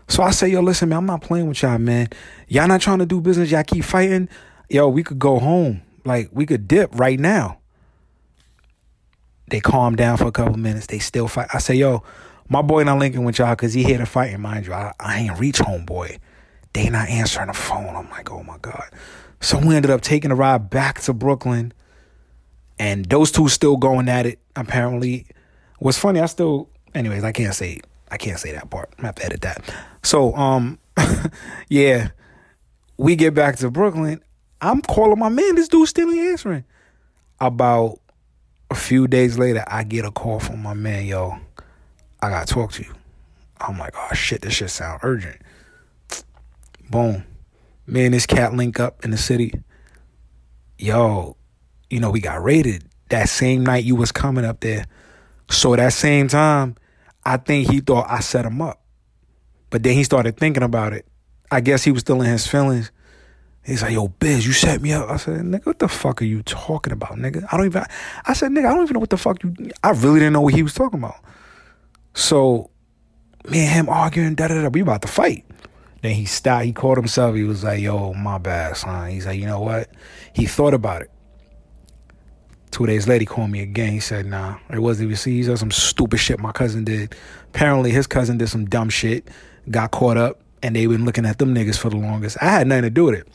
So 0.08 0.22
I 0.22 0.30
say, 0.30 0.48
yo, 0.48 0.60
listen, 0.60 0.88
man, 0.88 0.98
I'm 0.98 1.06
not 1.06 1.22
playing 1.22 1.48
with 1.48 1.62
y'all, 1.62 1.78
man. 1.78 2.08
Y'all 2.48 2.68
not 2.68 2.80
trying 2.80 2.98
to 3.00 3.06
do 3.06 3.20
business. 3.20 3.50
Y'all 3.50 3.64
keep 3.64 3.84
fighting. 3.84 4.28
Yo, 4.68 4.88
we 4.88 5.02
could 5.02 5.18
go 5.18 5.38
home. 5.38 5.82
Like, 6.04 6.28
we 6.32 6.46
could 6.46 6.68
dip 6.68 6.90
right 6.98 7.18
now. 7.18 7.58
They 9.48 9.60
calm 9.60 9.96
down 9.96 10.16
for 10.16 10.26
a 10.26 10.32
couple 10.32 10.56
minutes. 10.56 10.86
They 10.86 10.98
still 10.98 11.28
fight. 11.28 11.48
I 11.52 11.58
say, 11.58 11.74
yo, 11.74 12.02
my 12.48 12.62
boy 12.62 12.84
not 12.84 12.98
linking 12.98 13.24
with 13.24 13.38
y'all 13.38 13.54
because 13.54 13.74
he 13.74 13.82
here 13.82 13.98
to 13.98 14.06
fight. 14.06 14.32
And 14.32 14.42
mind 14.42 14.66
you, 14.66 14.72
I, 14.72 14.92
I 15.00 15.20
ain't 15.20 15.38
reach 15.38 15.58
homeboy. 15.58 16.18
They 16.72 16.88
not 16.90 17.08
answering 17.08 17.48
the 17.48 17.54
phone. 17.54 17.94
I'm 17.96 18.10
like, 18.10 18.30
oh 18.30 18.42
my 18.42 18.58
God. 18.58 18.90
So 19.40 19.58
we 19.58 19.76
ended 19.76 19.90
up 19.90 20.00
taking 20.00 20.30
a 20.30 20.34
ride 20.34 20.70
back 20.70 21.00
to 21.02 21.12
Brooklyn. 21.12 21.72
And 22.78 23.06
those 23.06 23.32
two 23.32 23.48
still 23.48 23.76
going 23.76 24.08
at 24.08 24.26
it 24.26 24.38
apparently. 24.54 25.26
What's 25.78 25.98
funny, 25.98 26.20
I 26.20 26.26
still 26.26 26.68
anyways, 26.94 27.24
I 27.24 27.32
can't 27.32 27.54
say 27.54 27.80
I 28.10 28.16
can't 28.16 28.38
say 28.38 28.52
that 28.52 28.70
part. 28.70 28.90
I 28.98 29.06
have 29.06 29.14
to 29.16 29.24
edit 29.24 29.40
that. 29.42 29.62
So 30.02 30.34
um 30.36 30.78
yeah. 31.68 32.08
We 32.98 33.14
get 33.14 33.34
back 33.34 33.56
to 33.56 33.70
Brooklyn. 33.70 34.22
I'm 34.60 34.80
calling 34.80 35.18
my 35.18 35.28
man. 35.28 35.54
This 35.54 35.68
dude 35.68 35.88
still 35.88 36.10
answering. 36.10 36.64
About 37.40 38.00
a 38.70 38.74
few 38.74 39.06
days 39.06 39.38
later, 39.38 39.62
I 39.66 39.84
get 39.84 40.04
a 40.04 40.10
call 40.10 40.40
from 40.40 40.62
my 40.62 40.74
man, 40.74 41.04
yo, 41.04 41.36
I 42.20 42.30
gotta 42.30 42.46
talk 42.46 42.72
to 42.72 42.82
you. 42.82 42.94
I'm 43.60 43.78
like, 43.78 43.94
oh 43.96 44.14
shit, 44.14 44.42
this 44.42 44.54
shit 44.54 44.70
sound 44.70 45.00
urgent. 45.02 45.40
Boom. 46.90 47.24
Me 47.86 48.04
and 48.06 48.14
this 48.14 48.26
cat 48.26 48.54
link 48.54 48.80
up 48.80 49.04
in 49.04 49.10
the 49.10 49.16
city. 49.16 49.52
Yo, 50.78 51.36
you 51.88 52.00
know, 52.00 52.10
we 52.10 52.20
got 52.20 52.42
raided 52.42 52.84
that 53.10 53.28
same 53.28 53.64
night 53.64 53.84
you 53.84 53.94
was 53.94 54.12
coming 54.12 54.44
up 54.44 54.60
there. 54.60 54.86
So 55.50 55.76
that 55.76 55.92
same 55.92 56.28
time, 56.28 56.76
I 57.26 57.38
think 57.38 57.68
he 57.68 57.80
thought 57.80 58.06
I 58.08 58.20
set 58.20 58.44
him 58.44 58.62
up. 58.62 58.80
But 59.70 59.82
then 59.82 59.94
he 59.94 60.04
started 60.04 60.36
thinking 60.36 60.62
about 60.62 60.92
it. 60.92 61.06
I 61.50 61.60
guess 61.60 61.82
he 61.82 61.90
was 61.90 62.02
still 62.02 62.22
in 62.22 62.30
his 62.30 62.46
feelings. 62.46 62.92
He's 63.64 63.82
like, 63.82 63.92
yo, 63.92 64.06
Biz, 64.06 64.46
you 64.46 64.52
set 64.52 64.80
me 64.80 64.92
up. 64.92 65.10
I 65.10 65.16
said, 65.16 65.40
nigga, 65.40 65.66
what 65.66 65.80
the 65.80 65.88
fuck 65.88 66.22
are 66.22 66.24
you 66.24 66.44
talking 66.44 66.92
about, 66.92 67.14
nigga? 67.14 67.44
I 67.50 67.56
don't 67.56 67.66
even, 67.66 67.84
I 68.26 68.32
said, 68.32 68.52
nigga, 68.52 68.66
I 68.66 68.74
don't 68.74 68.84
even 68.84 68.94
know 68.94 69.00
what 69.00 69.10
the 69.10 69.16
fuck 69.16 69.42
you, 69.42 69.52
I 69.82 69.90
really 69.90 70.20
didn't 70.20 70.34
know 70.34 70.40
what 70.40 70.54
he 70.54 70.62
was 70.62 70.72
talking 70.72 71.00
about. 71.00 71.16
So, 72.14 72.70
me 73.50 73.64
and 73.64 73.70
him 73.70 73.88
arguing, 73.88 74.36
da 74.36 74.46
da 74.46 74.62
da, 74.62 74.68
we 74.68 74.82
about 74.82 75.02
to 75.02 75.08
fight. 75.08 75.44
Then 76.02 76.14
he 76.14 76.26
stopped, 76.26 76.64
he 76.64 76.72
called 76.72 76.96
himself, 76.96 77.34
he 77.34 77.42
was 77.42 77.64
like, 77.64 77.80
yo, 77.80 78.14
my 78.14 78.38
bad, 78.38 78.76
son. 78.76 79.10
He's 79.10 79.26
like, 79.26 79.40
you 79.40 79.46
know 79.46 79.60
what? 79.60 79.90
He 80.32 80.46
thought 80.46 80.74
about 80.74 81.02
it. 81.02 81.10
Two 82.70 82.86
days 82.86 83.08
later, 83.08 83.20
he 83.20 83.26
called 83.26 83.50
me 83.50 83.60
again. 83.60 83.92
He 83.92 84.00
said, 84.00 84.26
nah, 84.26 84.56
it 84.70 84.80
wasn't 84.80 85.06
even 85.06 85.16
see. 85.16 85.36
He 85.36 85.44
said 85.44 85.58
some 85.58 85.70
stupid 85.70 86.18
shit 86.18 86.38
my 86.38 86.52
cousin 86.52 86.84
did. 86.84 87.14
Apparently, 87.54 87.90
his 87.90 88.06
cousin 88.06 88.38
did 88.38 88.48
some 88.48 88.66
dumb 88.66 88.90
shit, 88.90 89.28
got 89.70 89.92
caught 89.92 90.16
up, 90.16 90.40
and 90.62 90.76
they 90.76 90.86
been 90.86 91.04
looking 91.04 91.24
at 91.24 91.38
them 91.38 91.54
niggas 91.54 91.78
for 91.78 91.90
the 91.90 91.96
longest. 91.96 92.36
I 92.40 92.46
had 92.46 92.66
nothing 92.66 92.82
to 92.82 92.90
do 92.90 93.04
with 93.04 93.14
it. 93.14 93.28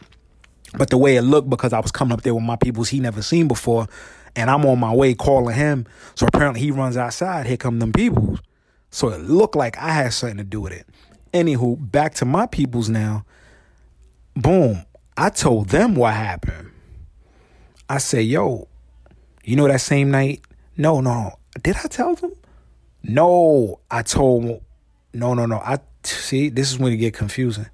But 0.77 0.89
the 0.89 0.97
way 0.97 1.15
it 1.15 1.23
looked, 1.23 1.49
because 1.49 1.73
I 1.73 1.79
was 1.79 1.91
coming 1.91 2.13
up 2.13 2.21
there 2.21 2.33
with 2.33 2.43
my 2.43 2.55
peoples 2.55 2.89
he 2.89 2.99
never 2.99 3.21
seen 3.21 3.47
before, 3.47 3.87
and 4.35 4.49
I'm 4.49 4.65
on 4.65 4.79
my 4.79 4.93
way 4.93 5.13
calling 5.13 5.55
him. 5.55 5.85
So 6.15 6.25
apparently 6.27 6.61
he 6.61 6.71
runs 6.71 6.95
outside. 6.95 7.45
Here 7.47 7.57
come 7.57 7.79
them 7.79 7.91
peoples. 7.91 8.39
So 8.89 9.09
it 9.09 9.21
looked 9.21 9.55
like 9.55 9.77
I 9.77 9.91
had 9.91 10.13
something 10.13 10.37
to 10.37 10.43
do 10.43 10.61
with 10.61 10.73
it. 10.73 10.87
Anywho, 11.33 11.91
back 11.91 12.13
to 12.15 12.25
my 12.25 12.45
peoples 12.45 12.89
now. 12.89 13.25
Boom. 14.35 14.85
I 15.17 15.29
told 15.29 15.69
them 15.69 15.95
what 15.95 16.13
happened. 16.13 16.71
I 17.89 17.97
said, 17.97 18.25
yo, 18.25 18.67
you 19.51 19.57
know 19.57 19.67
that 19.67 19.81
same 19.81 20.11
night? 20.11 20.39
No, 20.77 21.01
no. 21.01 21.37
Did 21.61 21.75
I 21.83 21.87
tell 21.89 22.15
them? 22.15 22.31
No, 23.03 23.81
I 23.91 24.01
told 24.01 24.61
no, 25.13 25.33
no, 25.33 25.45
no. 25.45 25.57
I 25.57 25.79
see 26.03 26.47
this 26.47 26.71
is 26.71 26.79
when 26.79 26.93
it 26.93 26.97
get 26.97 27.13
confusing. 27.13 27.65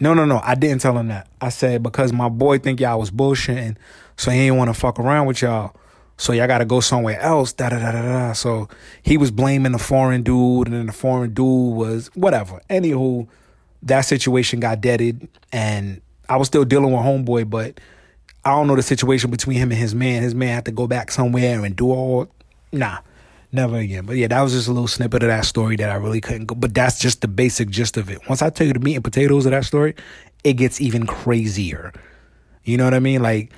No, 0.00 0.14
no, 0.14 0.24
no. 0.24 0.40
I 0.42 0.54
didn't 0.54 0.80
tell 0.80 0.96
him 0.96 1.08
that. 1.08 1.28
I 1.38 1.50
said 1.50 1.82
because 1.82 2.14
my 2.14 2.30
boy 2.30 2.60
think 2.60 2.80
y'all 2.80 2.98
was 2.98 3.10
bullshitting, 3.10 3.76
so 4.16 4.30
he 4.30 4.38
ain't 4.38 4.56
want 4.56 4.72
to 4.72 4.80
fuck 4.80 4.98
around 4.98 5.26
with 5.26 5.42
y'all. 5.42 5.76
So 6.16 6.32
y'all 6.32 6.46
got 6.46 6.58
to 6.58 6.64
go 6.64 6.80
somewhere 6.80 7.20
else. 7.20 7.52
Da 7.52 7.68
da 7.68 7.78
da 7.78 7.92
da 7.92 8.00
da. 8.00 8.32
So 8.32 8.70
he 9.02 9.18
was 9.18 9.30
blaming 9.30 9.72
the 9.72 9.78
foreign 9.78 10.22
dude, 10.22 10.68
and 10.68 10.76
then 10.76 10.86
the 10.86 10.92
foreign 10.94 11.34
dude 11.34 11.76
was 11.76 12.10
whatever. 12.14 12.62
Anywho, 12.70 13.28
that 13.82 14.00
situation 14.02 14.60
got 14.60 14.80
deaded, 14.80 15.28
and 15.52 16.00
I 16.26 16.38
was 16.38 16.48
still 16.48 16.64
dealing 16.64 16.90
with 16.90 17.02
homeboy, 17.02 17.50
but 17.50 17.78
I 18.44 18.50
don't 18.50 18.66
know 18.66 18.76
the 18.76 18.82
situation 18.82 19.30
between 19.30 19.56
him 19.56 19.70
and 19.70 19.80
his 19.80 19.94
man. 19.94 20.22
His 20.22 20.34
man 20.34 20.54
had 20.54 20.64
to 20.66 20.72
go 20.72 20.86
back 20.86 21.10
somewhere 21.10 21.64
and 21.64 21.74
do 21.74 21.90
all. 21.90 22.28
Nah, 22.72 22.98
never 23.52 23.78
again. 23.78 24.04
But 24.04 24.16
yeah, 24.16 24.26
that 24.26 24.42
was 24.42 24.52
just 24.52 24.68
a 24.68 24.72
little 24.72 24.88
snippet 24.88 25.22
of 25.22 25.28
that 25.28 25.44
story 25.44 25.76
that 25.76 25.88
I 25.88 25.94
really 25.94 26.20
couldn't 26.20 26.46
go. 26.46 26.54
But 26.54 26.74
that's 26.74 26.98
just 26.98 27.20
the 27.22 27.28
basic 27.28 27.70
gist 27.70 27.96
of 27.96 28.10
it. 28.10 28.20
Once 28.28 28.42
I 28.42 28.50
tell 28.50 28.66
you 28.66 28.72
the 28.72 28.80
meat 28.80 28.96
and 28.96 29.04
potatoes 29.04 29.46
of 29.46 29.52
that 29.52 29.64
story, 29.64 29.94
it 30.42 30.54
gets 30.54 30.80
even 30.80 31.06
crazier. 31.06 31.92
You 32.64 32.76
know 32.76 32.84
what 32.84 32.94
I 32.94 33.00
mean? 33.00 33.22
Like 33.22 33.52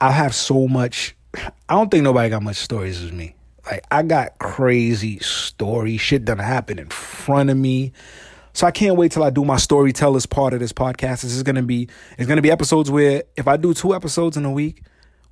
I 0.00 0.10
have 0.12 0.34
so 0.34 0.66
much. 0.68 1.14
I 1.34 1.74
don't 1.74 1.90
think 1.90 2.04
nobody 2.04 2.30
got 2.30 2.42
much 2.42 2.56
stories 2.56 3.02
as 3.02 3.12
me. 3.12 3.34
Like 3.66 3.84
I 3.90 4.02
got 4.02 4.38
crazy 4.38 5.18
story 5.18 5.96
shit 5.96 6.26
that 6.26 6.38
happened 6.38 6.80
in 6.80 6.88
front 6.88 7.50
of 7.50 7.56
me. 7.56 7.92
So 8.60 8.66
I 8.66 8.72
can't 8.72 8.96
wait 8.96 9.10
till 9.10 9.22
I 9.22 9.30
do 9.30 9.42
my 9.42 9.56
storytellers 9.56 10.26
part 10.26 10.52
of 10.52 10.60
this 10.60 10.70
podcast. 10.70 11.22
This 11.22 11.32
is 11.32 11.42
gonna 11.42 11.62
be 11.62 11.88
it's 12.18 12.28
gonna 12.28 12.42
be 12.42 12.50
episodes 12.50 12.90
where 12.90 13.22
if 13.34 13.48
I 13.48 13.56
do 13.56 13.72
two 13.72 13.94
episodes 13.94 14.36
in 14.36 14.44
a 14.44 14.50
week, 14.50 14.82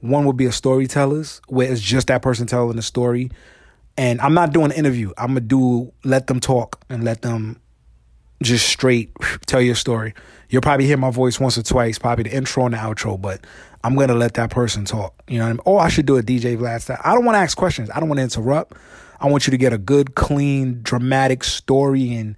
one 0.01 0.25
will 0.25 0.33
be 0.33 0.47
a 0.47 0.51
storytellers 0.51 1.43
where 1.47 1.71
it's 1.71 1.83
just 1.83 2.07
that 2.07 2.23
person 2.23 2.47
telling 2.47 2.77
the 2.77 2.81
story. 2.81 3.31
And 3.99 4.19
I'm 4.23 4.33
not 4.33 4.55
doing 4.55 4.73
an 4.73 4.79
interview. 4.79 5.13
I'm 5.19 5.27
gonna 5.27 5.41
do 5.41 5.93
let 6.05 6.27
them 6.27 6.41
talk 6.41 6.83
and 6.89 7.05
let 7.05 7.21
them 7.21 7.61
just 8.43 8.67
straight 8.67 9.15
tell 9.47 9.61
your 9.61 9.75
story. 9.75 10.15
You'll 10.49 10.63
probably 10.63 10.87
hear 10.87 10.97
my 10.97 11.11
voice 11.11 11.39
once 11.39 11.59
or 11.59 11.63
twice, 11.63 11.99
probably 11.99 12.25
the 12.25 12.35
intro 12.35 12.65
and 12.65 12.73
the 12.73 12.79
outro, 12.79 13.21
but 13.21 13.47
I'm 13.85 13.95
gonna 13.95 14.15
let 14.15 14.33
that 14.35 14.49
person 14.49 14.87
talk. 14.87 15.23
You 15.29 15.41
know 15.41 15.45
what 15.45 15.51
I 15.51 15.53
mean? 15.53 15.61
Or 15.67 15.81
I 15.81 15.91
should 15.91 16.07
do 16.07 16.17
a 16.17 16.23
DJ 16.23 16.57
Vlad 16.57 16.81
style. 16.81 16.99
I 17.05 17.13
don't 17.13 17.27
want 17.27 17.35
to 17.35 17.41
ask 17.41 17.59
questions. 17.59 17.91
I 17.95 18.01
don't 18.01 18.09
want 18.09 18.21
to 18.21 18.23
interrupt. 18.23 18.79
I 19.21 19.29
want 19.29 19.47
you 19.47 19.51
to 19.51 19.59
get 19.59 19.75
a 19.75 19.79
good, 19.79 20.15
clean, 20.15 20.81
dramatic 20.83 21.45
story 21.45 22.15
and 22.15 22.37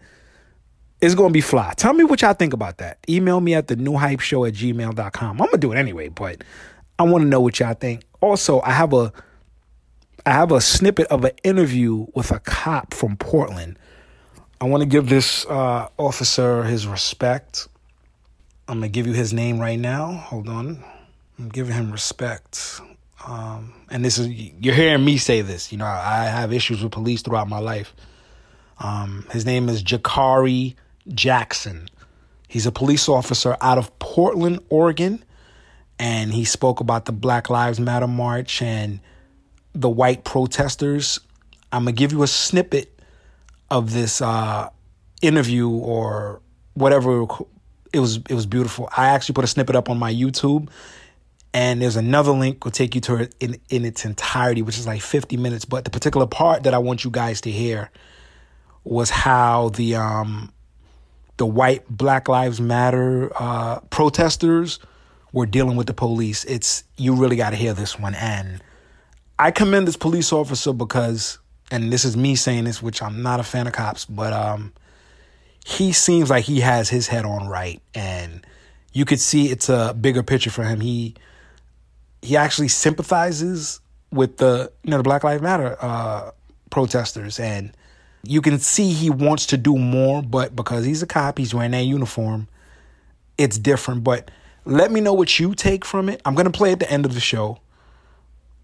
it's 1.00 1.14
gonna 1.14 1.32
be 1.32 1.40
fly. 1.40 1.72
Tell 1.76 1.92
me 1.92 2.04
what 2.04 2.22
y'all 2.22 2.34
think 2.34 2.52
about 2.52 2.78
that. 2.78 2.98
Email 3.08 3.40
me 3.40 3.54
at 3.54 3.68
the 3.68 3.76
new 3.76 3.96
hype 3.96 4.20
show 4.20 4.44
at 4.44 4.54
gmail.com. 4.54 5.40
I'm 5.40 5.46
gonna 5.46 5.58
do 5.58 5.72
it 5.72 5.78
anyway, 5.78 6.08
but 6.08 6.44
I 6.98 7.04
wanna 7.04 7.24
know 7.24 7.40
what 7.40 7.58
y'all 7.60 7.74
think. 7.74 8.04
Also, 8.20 8.60
I 8.60 8.72
have 8.72 8.92
a 8.92 9.12
I 10.26 10.32
have 10.32 10.52
a 10.52 10.60
snippet 10.60 11.06
of 11.06 11.24
an 11.24 11.32
interview 11.42 12.06
with 12.14 12.30
a 12.30 12.40
cop 12.40 12.92
from 12.92 13.16
Portland. 13.16 13.78
I 14.60 14.66
want 14.66 14.82
to 14.82 14.86
give 14.86 15.08
this 15.08 15.46
uh, 15.46 15.88
officer 15.96 16.64
his 16.64 16.86
respect. 16.86 17.68
I'm 18.68 18.76
gonna 18.76 18.88
give 18.88 19.06
you 19.06 19.14
his 19.14 19.32
name 19.32 19.58
right 19.58 19.78
now. 19.78 20.12
Hold 20.12 20.48
on, 20.48 20.84
I'm 21.38 21.48
giving 21.48 21.74
him 21.74 21.90
respect. 21.90 22.80
Um, 23.26 23.72
and 23.90 24.04
this 24.04 24.18
is 24.18 24.28
you're 24.28 24.74
hearing 24.74 25.04
me 25.04 25.16
say 25.16 25.40
this. 25.40 25.72
You 25.72 25.78
know, 25.78 25.86
I 25.86 26.24
have 26.24 26.52
issues 26.52 26.82
with 26.82 26.92
police 26.92 27.22
throughout 27.22 27.48
my 27.48 27.58
life. 27.58 27.94
Um, 28.78 29.26
his 29.30 29.46
name 29.46 29.68
is 29.70 29.82
Jakhary 29.82 30.74
Jackson. 31.08 31.88
He's 32.48 32.66
a 32.66 32.72
police 32.72 33.08
officer 33.08 33.56
out 33.60 33.78
of 33.78 33.96
Portland, 33.98 34.60
Oregon, 34.70 35.24
and 35.98 36.32
he 36.32 36.44
spoke 36.44 36.80
about 36.80 37.04
the 37.04 37.12
Black 37.12 37.48
Lives 37.48 37.78
Matter 37.78 38.08
march 38.08 38.60
and 38.62 39.00
the 39.74 39.88
white 39.88 40.24
protesters. 40.24 41.20
I'm 41.72 41.84
gonna 41.84 41.92
give 41.92 42.12
you 42.12 42.22
a 42.22 42.26
snippet 42.26 43.00
of 43.70 43.92
this 43.92 44.20
uh, 44.20 44.68
interview 45.22 45.68
or 45.68 46.40
whatever. 46.74 47.26
It 47.92 48.00
was 48.00 48.16
it 48.16 48.32
was 48.34 48.46
beautiful. 48.46 48.88
I 48.96 49.08
actually 49.08 49.34
put 49.34 49.44
a 49.44 49.48
snippet 49.48 49.76
up 49.76 49.88
on 49.88 49.98
my 49.98 50.12
YouTube, 50.12 50.68
and 51.54 51.80
there's 51.80 51.96
another 51.96 52.32
link 52.32 52.64
will 52.64 52.72
take 52.72 52.94
you 52.94 53.00
to 53.02 53.16
it 53.16 53.34
in 53.40 53.60
in 53.68 53.84
its 53.84 54.04
entirety, 54.04 54.62
which 54.62 54.78
is 54.78 54.86
like 54.86 55.02
50 55.02 55.36
minutes. 55.36 55.64
But 55.64 55.84
the 55.84 55.90
particular 55.90 56.26
part 56.26 56.64
that 56.64 56.74
I 56.74 56.78
want 56.78 57.04
you 57.04 57.10
guys 57.10 57.40
to 57.42 57.50
hear 57.50 57.90
was 58.84 59.10
how 59.10 59.68
the 59.70 59.96
um 59.96 60.52
the 61.40 61.46
white 61.46 61.88
Black 61.88 62.28
Lives 62.28 62.60
Matter 62.60 63.32
uh, 63.34 63.80
protesters 63.88 64.78
were 65.32 65.46
dealing 65.46 65.74
with 65.76 65.86
the 65.86 65.94
police. 65.94 66.44
It's 66.44 66.84
you 66.98 67.14
really 67.14 67.36
got 67.36 67.50
to 67.50 67.56
hear 67.56 67.72
this 67.72 67.98
one 67.98 68.14
and 68.14 68.62
I 69.40 69.50
commend 69.52 69.88
this 69.88 69.96
police 69.96 70.34
officer 70.34 70.74
because, 70.74 71.38
and 71.70 71.90
this 71.90 72.04
is 72.04 72.14
me 72.14 72.36
saying 72.36 72.64
this, 72.64 72.82
which 72.82 73.02
I'm 73.02 73.22
not 73.22 73.40
a 73.40 73.42
fan 73.42 73.66
of 73.66 73.72
cops, 73.72 74.04
but 74.04 74.34
um, 74.34 74.74
he 75.64 75.92
seems 75.92 76.28
like 76.28 76.44
he 76.44 76.60
has 76.60 76.90
his 76.90 77.06
head 77.08 77.24
on 77.24 77.48
right, 77.48 77.80
and 77.94 78.46
you 78.92 79.06
could 79.06 79.18
see 79.18 79.46
it's 79.46 79.70
a 79.70 79.96
bigger 79.98 80.22
picture 80.22 80.50
for 80.50 80.64
him. 80.64 80.80
He 80.80 81.14
he 82.20 82.36
actually 82.36 82.68
sympathizes 82.68 83.80
with 84.12 84.36
the 84.36 84.70
you 84.84 84.90
know 84.90 84.98
the 84.98 85.02
Black 85.02 85.24
Lives 85.24 85.40
Matter 85.40 85.74
uh, 85.80 86.32
protesters, 86.68 87.40
and 87.40 87.72
you 88.22 88.42
can 88.42 88.58
see 88.58 88.92
he 88.92 89.10
wants 89.10 89.46
to 89.46 89.56
do 89.56 89.76
more, 89.76 90.22
but 90.22 90.54
because 90.54 90.84
he's 90.84 91.02
a 91.02 91.06
cop, 91.06 91.38
he's 91.38 91.54
wearing 91.54 91.70
that 91.70 91.84
uniform. 91.84 92.48
It's 93.38 93.58
different, 93.58 94.04
but 94.04 94.30
let 94.64 94.92
me 94.92 95.00
know 95.00 95.14
what 95.14 95.38
you 95.38 95.54
take 95.54 95.84
from 95.84 96.08
it. 96.08 96.20
I'm 96.24 96.34
gonna 96.34 96.50
play 96.50 96.72
at 96.72 96.80
the 96.80 96.90
end 96.90 97.06
of 97.06 97.14
the 97.14 97.20
show. 97.20 97.60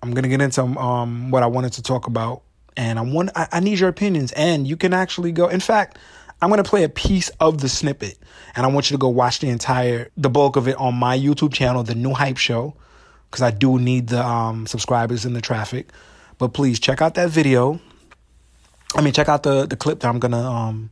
I'm 0.03 0.13
gonna 0.13 0.29
get 0.29 0.43
into 0.43 0.63
um, 0.63 1.31
what 1.31 1.43
I 1.43 1.47
wanted 1.47 1.73
to 1.75 1.83
talk 1.83 2.07
about, 2.07 2.43
and 2.77 2.99
I 2.99 3.03
want 3.03 3.31
I, 3.35 3.49
I 3.53 3.61
need 3.61 3.79
your 3.79 3.89
opinions. 3.89 4.33
And 4.33 4.67
you 4.67 4.77
can 4.77 4.93
actually 4.93 5.33
go. 5.33 5.49
In 5.49 5.61
fact, 5.61 5.99
I'm 6.43 6.51
gonna 6.51 6.63
play 6.65 6.85
a 6.85 6.89
piece 6.91 7.31
of 7.41 7.63
the 7.63 7.69
snippet, 7.69 8.19
and 8.55 8.67
I 8.67 8.69
want 8.69 8.91
you 8.91 8.95
to 8.97 9.01
go 9.01 9.09
watch 9.09 9.39
the 9.41 9.49
entire, 9.49 10.11
the 10.19 10.29
bulk 10.29 10.57
of 10.57 10.69
it 10.69 10.77
on 10.77 10.95
my 10.95 11.19
YouTube 11.19 11.55
channel, 11.55 11.83
The 11.83 11.95
New 11.95 12.13
Hype 12.13 12.37
Show, 12.37 12.75
because 13.31 13.41
I 13.41 13.51
do 13.51 13.79
need 13.79 14.09
the 14.09 14.25
um, 14.25 14.67
subscribers 14.67 15.25
and 15.25 15.35
the 15.35 15.41
traffic. 15.41 15.89
But 16.37 16.49
please 16.49 16.79
check 16.79 17.01
out 17.01 17.15
that 17.15 17.31
video. 17.31 17.81
I 18.95 19.03
mean, 19.03 19.13
check 19.13 19.29
out 19.29 19.43
the 19.43 19.67
the 19.67 19.77
clip 19.77 20.01
that 20.01 20.09
I'm 20.09 20.19
gonna 20.19 20.51
um 20.51 20.91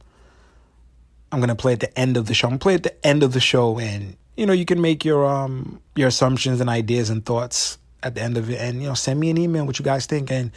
I'm 1.32 1.40
gonna 1.40 1.56
play 1.56 1.72
at 1.72 1.80
the 1.80 1.98
end 1.98 2.16
of 2.16 2.26
the 2.26 2.34
show. 2.34 2.46
I'm 2.48 2.52
gonna 2.52 2.58
play 2.58 2.74
at 2.74 2.82
the 2.82 3.06
end 3.06 3.22
of 3.22 3.32
the 3.32 3.40
show, 3.40 3.78
and 3.78 4.16
you 4.36 4.46
know 4.46 4.52
you 4.52 4.64
can 4.64 4.80
make 4.80 5.04
your 5.04 5.26
um 5.26 5.80
your 5.94 6.08
assumptions 6.08 6.60
and 6.60 6.70
ideas 6.70 7.10
and 7.10 7.24
thoughts 7.24 7.78
at 8.02 8.14
the 8.14 8.22
end 8.22 8.36
of 8.36 8.50
it, 8.50 8.60
and 8.60 8.82
you 8.82 8.88
know 8.88 8.94
send 8.94 9.20
me 9.20 9.30
an 9.30 9.38
email 9.38 9.64
what 9.66 9.78
you 9.78 9.84
guys 9.84 10.06
think, 10.06 10.30
and 10.30 10.50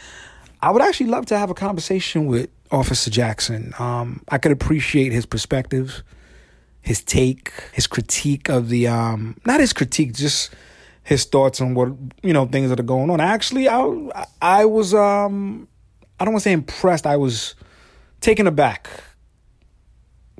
I 0.62 0.72
would 0.72 0.82
actually 0.82 1.08
love 1.08 1.26
to 1.28 1.38
have 1.38 1.50
a 1.50 1.54
conversation 1.54 2.26
with 2.26 2.50
Officer 2.72 3.10
Jackson. 3.10 3.74
Um, 3.80 4.22
I 4.30 4.38
could 4.38 4.52
appreciate 4.52 5.12
his 5.12 5.26
perspective, 5.26 6.04
his 6.82 7.02
take, 7.04 7.54
his 7.74 7.88
critique 7.88 8.50
of 8.50 8.70
the 8.70 8.88
um 8.88 9.38
not 9.46 9.60
his 9.60 9.74
critique, 9.74 10.14
just 10.14 10.54
his 11.04 11.24
thoughts 11.24 11.62
on 11.62 11.74
what 11.74 11.90
you 12.22 12.34
know 12.34 12.46
things 12.46 12.70
that 12.70 12.80
are 12.80 12.84
going 12.84 13.10
on. 13.10 13.22
Actually, 13.22 13.70
I 13.70 14.26
I 14.42 14.66
was 14.66 14.94
um 14.94 15.68
I 16.20 16.26
don't 16.26 16.34
want 16.34 16.44
to 16.44 16.50
say 16.50 16.54
impressed. 16.54 17.06
I 17.06 17.18
was 17.18 17.56
taken 18.22 18.48
aback. 18.48 18.90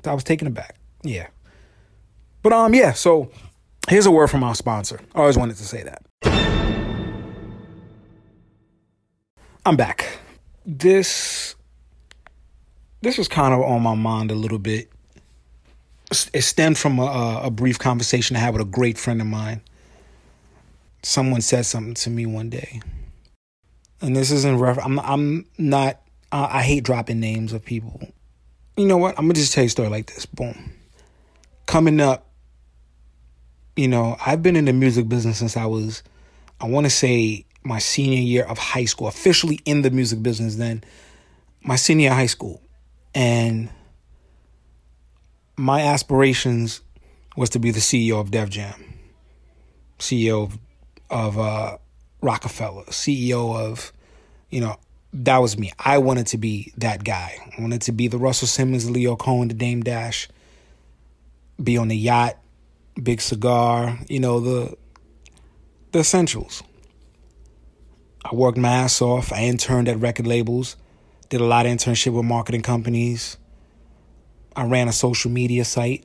I 0.04 0.14
was 0.14 0.24
taken 0.24 0.46
aback. 0.46 0.76
Yeah. 1.02 1.28
But 2.42 2.52
um 2.52 2.74
yeah, 2.74 2.92
so 2.92 3.30
here's 3.88 4.06
a 4.06 4.10
word 4.10 4.28
from 4.28 4.42
our 4.42 4.54
sponsor. 4.54 5.00
I 5.14 5.20
always 5.20 5.38
wanted 5.38 5.56
to 5.56 5.64
say 5.64 5.82
that. 5.84 6.02
I'm 9.64 9.76
back. 9.76 10.18
This 10.64 11.54
this 13.00 13.18
was 13.18 13.28
kind 13.28 13.54
of 13.54 13.60
on 13.60 13.82
my 13.82 13.94
mind 13.94 14.30
a 14.30 14.34
little 14.34 14.58
bit. 14.58 14.90
It 16.32 16.42
stemmed 16.42 16.78
from 16.78 16.98
a, 16.98 17.40
a 17.44 17.50
brief 17.50 17.78
conversation 17.78 18.34
I 18.34 18.40
had 18.40 18.54
with 18.54 18.62
a 18.62 18.70
great 18.70 18.96
friend 18.96 19.20
of 19.20 19.26
mine. 19.26 19.60
Someone 21.02 21.42
said 21.42 21.66
something 21.66 21.94
to 21.94 22.10
me 22.10 22.26
one 22.26 22.48
day 22.50 22.80
and 24.00 24.16
this 24.16 24.30
isn't 24.30 24.58
rough. 24.58 24.78
I'm 24.82 24.98
I'm 25.00 25.46
not. 25.56 26.00
Uh, 26.30 26.48
I 26.50 26.62
hate 26.62 26.84
dropping 26.84 27.20
names 27.20 27.52
of 27.52 27.64
people. 27.64 28.00
You 28.76 28.86
know 28.86 28.96
what? 28.96 29.18
I'm 29.18 29.24
gonna 29.24 29.34
just 29.34 29.52
tell 29.52 29.64
you 29.64 29.68
a 29.68 29.70
story 29.70 29.88
like 29.88 30.06
this. 30.06 30.26
Boom. 30.26 30.72
Coming 31.66 32.00
up, 32.00 32.28
you 33.76 33.88
know, 33.88 34.16
I've 34.24 34.42
been 34.42 34.56
in 34.56 34.64
the 34.64 34.72
music 34.72 35.08
business 35.08 35.38
since 35.38 35.56
I 35.56 35.66
was, 35.66 36.02
I 36.60 36.66
want 36.66 36.86
to 36.86 36.90
say 36.90 37.44
my 37.62 37.78
senior 37.78 38.18
year 38.18 38.44
of 38.44 38.58
high 38.58 38.86
school, 38.86 39.08
officially 39.08 39.60
in 39.64 39.82
the 39.82 39.90
music 39.90 40.22
business 40.22 40.56
then, 40.56 40.82
my 41.62 41.76
senior 41.76 42.10
high 42.10 42.26
school. 42.26 42.62
And 43.14 43.68
my 45.56 45.82
aspirations 45.82 46.80
was 47.36 47.50
to 47.50 47.58
be 47.58 47.70
the 47.70 47.80
CEO 47.80 48.20
of 48.20 48.30
Def 48.30 48.48
Jam, 48.48 48.98
CEO 49.98 50.44
of, 50.44 50.58
of 51.10 51.38
uh, 51.38 51.78
Roc-A-Fella, 52.20 52.84
CEO 52.86 53.56
of, 53.56 53.92
you 54.50 54.60
know, 54.60 54.76
that 55.12 55.38
was 55.38 55.58
me. 55.58 55.72
I 55.78 55.98
wanted 55.98 56.26
to 56.28 56.38
be 56.38 56.72
that 56.76 57.04
guy. 57.04 57.38
I 57.56 57.60
wanted 57.60 57.82
to 57.82 57.92
be 57.92 58.08
the 58.08 58.18
Russell 58.18 58.48
Simmons, 58.48 58.88
Lyor 58.88 59.18
Cohen, 59.18 59.48
the 59.48 59.54
Dame 59.54 59.82
Dash, 59.82 60.28
be 61.62 61.76
on 61.76 61.88
the 61.88 61.96
yacht, 61.96 62.36
big 63.02 63.20
cigar, 63.20 63.98
you 64.08 64.20
know, 64.20 64.40
the 64.40 64.76
the 65.92 66.00
essentials. 66.00 66.62
I 68.24 68.34
worked 68.34 68.58
my 68.58 68.68
ass 68.68 69.00
off. 69.00 69.32
I 69.32 69.44
interned 69.44 69.88
at 69.88 69.98
record 69.98 70.26
labels, 70.26 70.76
did 71.30 71.40
a 71.40 71.46
lot 71.46 71.64
of 71.64 71.72
internship 71.72 72.12
with 72.12 72.26
marketing 72.26 72.62
companies. 72.62 73.38
I 74.54 74.64
ran 74.64 74.88
a 74.88 74.92
social 74.92 75.30
media 75.30 75.64
site. 75.64 76.04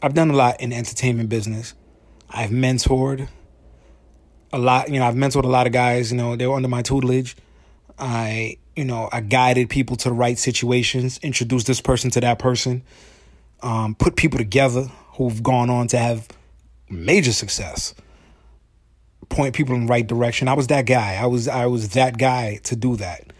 I've 0.00 0.14
done 0.14 0.30
a 0.30 0.36
lot 0.36 0.60
in 0.60 0.72
entertainment 0.72 1.28
business. 1.28 1.74
I've 2.30 2.50
mentored 2.50 3.28
a 4.52 4.58
lot, 4.58 4.90
you 4.90 4.98
know, 4.98 5.06
I've 5.06 5.14
mentored 5.14 5.44
a 5.44 5.48
lot 5.48 5.66
of 5.66 5.72
guys, 5.72 6.10
you 6.10 6.16
know, 6.16 6.36
they 6.36 6.46
were 6.46 6.56
under 6.56 6.68
my 6.68 6.82
tutelage. 6.82 7.36
I, 7.98 8.58
you 8.76 8.84
know, 8.84 9.08
I 9.12 9.20
guided 9.20 9.70
people 9.70 9.96
to 9.96 10.08
the 10.08 10.14
right 10.14 10.38
situations, 10.38 11.18
introduced 11.22 11.66
this 11.66 11.80
person 11.80 12.10
to 12.12 12.20
that 12.20 12.38
person, 12.38 12.82
um, 13.62 13.94
put 13.94 14.16
people 14.16 14.38
together 14.38 14.84
who've 15.14 15.42
gone 15.42 15.68
on 15.68 15.88
to 15.88 15.98
have 15.98 16.28
major 16.88 17.32
success, 17.32 17.94
point 19.28 19.54
people 19.54 19.74
in 19.74 19.86
the 19.86 19.90
right 19.90 20.06
direction. 20.06 20.48
I 20.48 20.54
was 20.54 20.68
that 20.68 20.86
guy. 20.86 21.16
I 21.16 21.26
was 21.26 21.48
I 21.48 21.66
was 21.66 21.90
that 21.90 22.18
guy 22.18 22.60
to 22.64 22.76
do 22.76 22.96
that. 22.96 23.32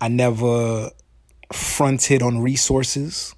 I 0.00 0.08
never 0.08 0.90
fronted 1.52 2.22
on 2.22 2.40
resources. 2.40 3.34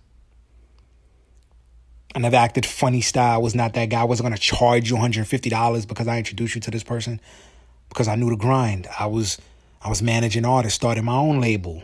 I 2.15 2.21
never 2.21 2.37
acted 2.37 2.65
funny 2.65 3.00
style. 3.00 3.35
I 3.35 3.37
was 3.38 3.55
not 3.55 3.75
that 3.75 3.91
guy. 3.91 4.00
I 4.00 4.05
wasn't 4.05 4.27
gonna 4.27 4.38
charge 4.38 4.91
you 4.91 4.97
$150 4.97 5.87
because 5.87 6.09
I 6.09 6.19
introduced 6.19 6.55
you 6.55 6.61
to 6.62 6.71
this 6.71 6.83
person 6.83 7.21
because 7.88 8.09
I 8.09 8.15
knew 8.15 8.31
the 8.31 8.37
grind. 8.37 8.87
I 8.99 9.07
was 9.07 9.38
I 9.83 9.88
was 9.88 10.03
managing 10.03 10.45
artists, 10.45 10.77
started 10.77 11.05
my 11.05 11.17
own 11.17 11.41
label. 11.41 11.83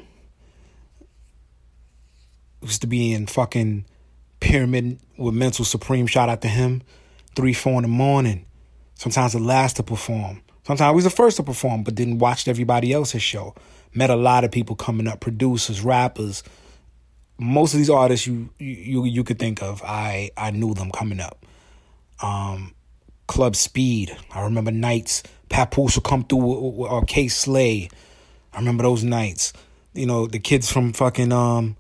Used 2.63 2.81
to 2.81 2.87
be 2.87 3.13
in 3.13 3.27
fucking 3.27 3.85
Pyramid 4.41 4.99
with 5.17 5.35
Mental 5.35 5.65
Supreme. 5.65 6.07
Shout 6.07 6.29
out 6.29 6.43
to 6.43 6.49
him. 6.49 6.83
Three, 7.37 7.53
four 7.53 7.75
in 7.75 7.83
the 7.83 7.89
morning. 7.89 8.47
Sometimes 8.95 9.33
the 9.33 9.39
last 9.39 9.77
to 9.77 9.83
perform. 9.83 10.43
Sometimes 10.67 10.89
I 10.89 10.91
was 10.91 11.05
the 11.05 11.11
first 11.11 11.37
to 11.37 11.43
perform, 11.43 11.83
but 11.83 11.95
didn't 11.95 12.19
watch 12.19 12.49
everybody 12.49 12.93
else's 12.93 13.23
show. 13.23 13.55
Met 13.93 14.11
a 14.11 14.17
lot 14.17 14.45
of 14.45 14.51
people 14.51 14.75
coming 14.75 15.07
up, 15.07 15.21
producers, 15.21 15.83
rappers. 15.83 16.43
Most 17.39 17.75
of 17.75 17.79
these 17.79 17.91
artists 17.91 18.27
you 18.27 18.51
you 18.59 19.05
you 19.05 19.25
could 19.25 19.39
think 19.39 19.63
of, 19.63 19.83
I 19.83 20.31
I 20.37 20.51
knew 20.51 20.75
them 20.75 20.91
coming 20.91 21.21
up. 21.21 21.45
Um, 22.23 22.75
Club 23.27 23.57
Speed. 23.57 24.17
I 24.33 24.43
remember 24.43 24.71
nights. 24.71 25.23
Papoose 25.49 25.97
would 25.97 26.05
come 26.05 26.25
through 26.25 26.43
or 26.43 27.03
Kay 27.05 27.29
Slay. 27.29 27.89
I 28.53 28.59
remember 28.59 28.85
those 28.85 29.03
nights. 29.05 29.53
You 29.95 30.07
know, 30.07 30.27
the 30.27 30.39
kids 30.39 30.71
from 30.71 30.93
fucking 30.93 31.33
um 31.33 31.77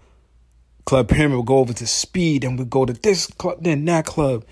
Club 0.84 1.08
Pyramid 1.08 1.38
would 1.38 1.46
go 1.46 1.58
over 1.58 1.72
to 1.72 1.86
Speed 1.86 2.44
and 2.44 2.58
we'd 2.58 2.68
go 2.70 2.84
to 2.84 2.92
this 2.92 3.26
club, 3.26 3.58
then 3.62 3.84
that 3.86 4.04
club, 4.04 4.44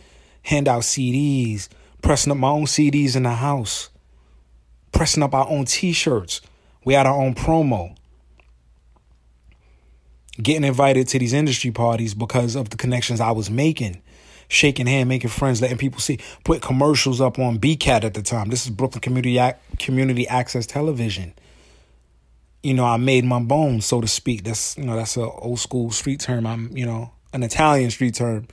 hand 0.43 0.67
out 0.67 0.83
CDs, 0.83 1.69
pressing 2.01 2.31
up 2.31 2.39
my 2.39 2.49
own 2.49 2.65
CDs 2.65 3.17
in 3.17 3.25
the 3.25 3.35
house, 3.35 3.91
pressing 4.93 5.23
up 5.23 5.35
our 5.35 5.47
own 5.49 5.67
t 5.67 5.93
shirts. 5.93 6.41
We 6.85 6.95
had 6.95 7.07
our 7.07 7.21
own 7.21 7.35
promo. 7.35 7.97
Getting 10.43 10.65
invited 10.65 11.09
to 11.09 11.19
these 11.19 11.33
industry 11.33 11.71
parties 11.71 12.15
because 12.15 12.57
of 12.57 12.71
the 12.71 12.77
connections 12.77 13.21
I 13.21 13.31
was 13.31 13.51
making. 13.51 14.03
Shaking 14.49 14.87
hand, 14.87 15.09
making 15.09 15.31
friends, 15.31 15.62
letting 15.62 15.79
people 15.79 16.01
see. 16.01 16.19
Put 16.45 16.61
commercials 16.61 17.21
up 17.21 17.38
on 17.38 17.59
BCAT 17.59 18.05
at 18.05 18.14
the 18.14 18.23
time. 18.23 18.51
This 18.51 18.64
is 18.64 18.71
Brooklyn 18.71 19.01
Community 19.01 19.40
Community 19.79 20.29
Access 20.29 20.66
Television 20.66 21.35
you 22.62 22.75
know, 22.75 22.85
I 22.85 22.97
made 22.97 23.25
my 23.25 23.40
bones, 23.40 23.87
so 23.87 24.01
to 24.01 24.09
speak. 24.09 24.45
That's 24.45 24.77
you 24.79 24.85
know, 24.85 24.97
that's 24.97 25.16
an 25.16 25.29
old 25.38 25.59
school 25.59 25.90
street 25.90 26.21
term. 26.21 26.47
I'm, 26.47 26.75
you 26.77 26.87
know, 26.87 27.12
an 27.33 27.43
Italian 27.43 27.90
street 27.90 28.14
term. 28.14 28.47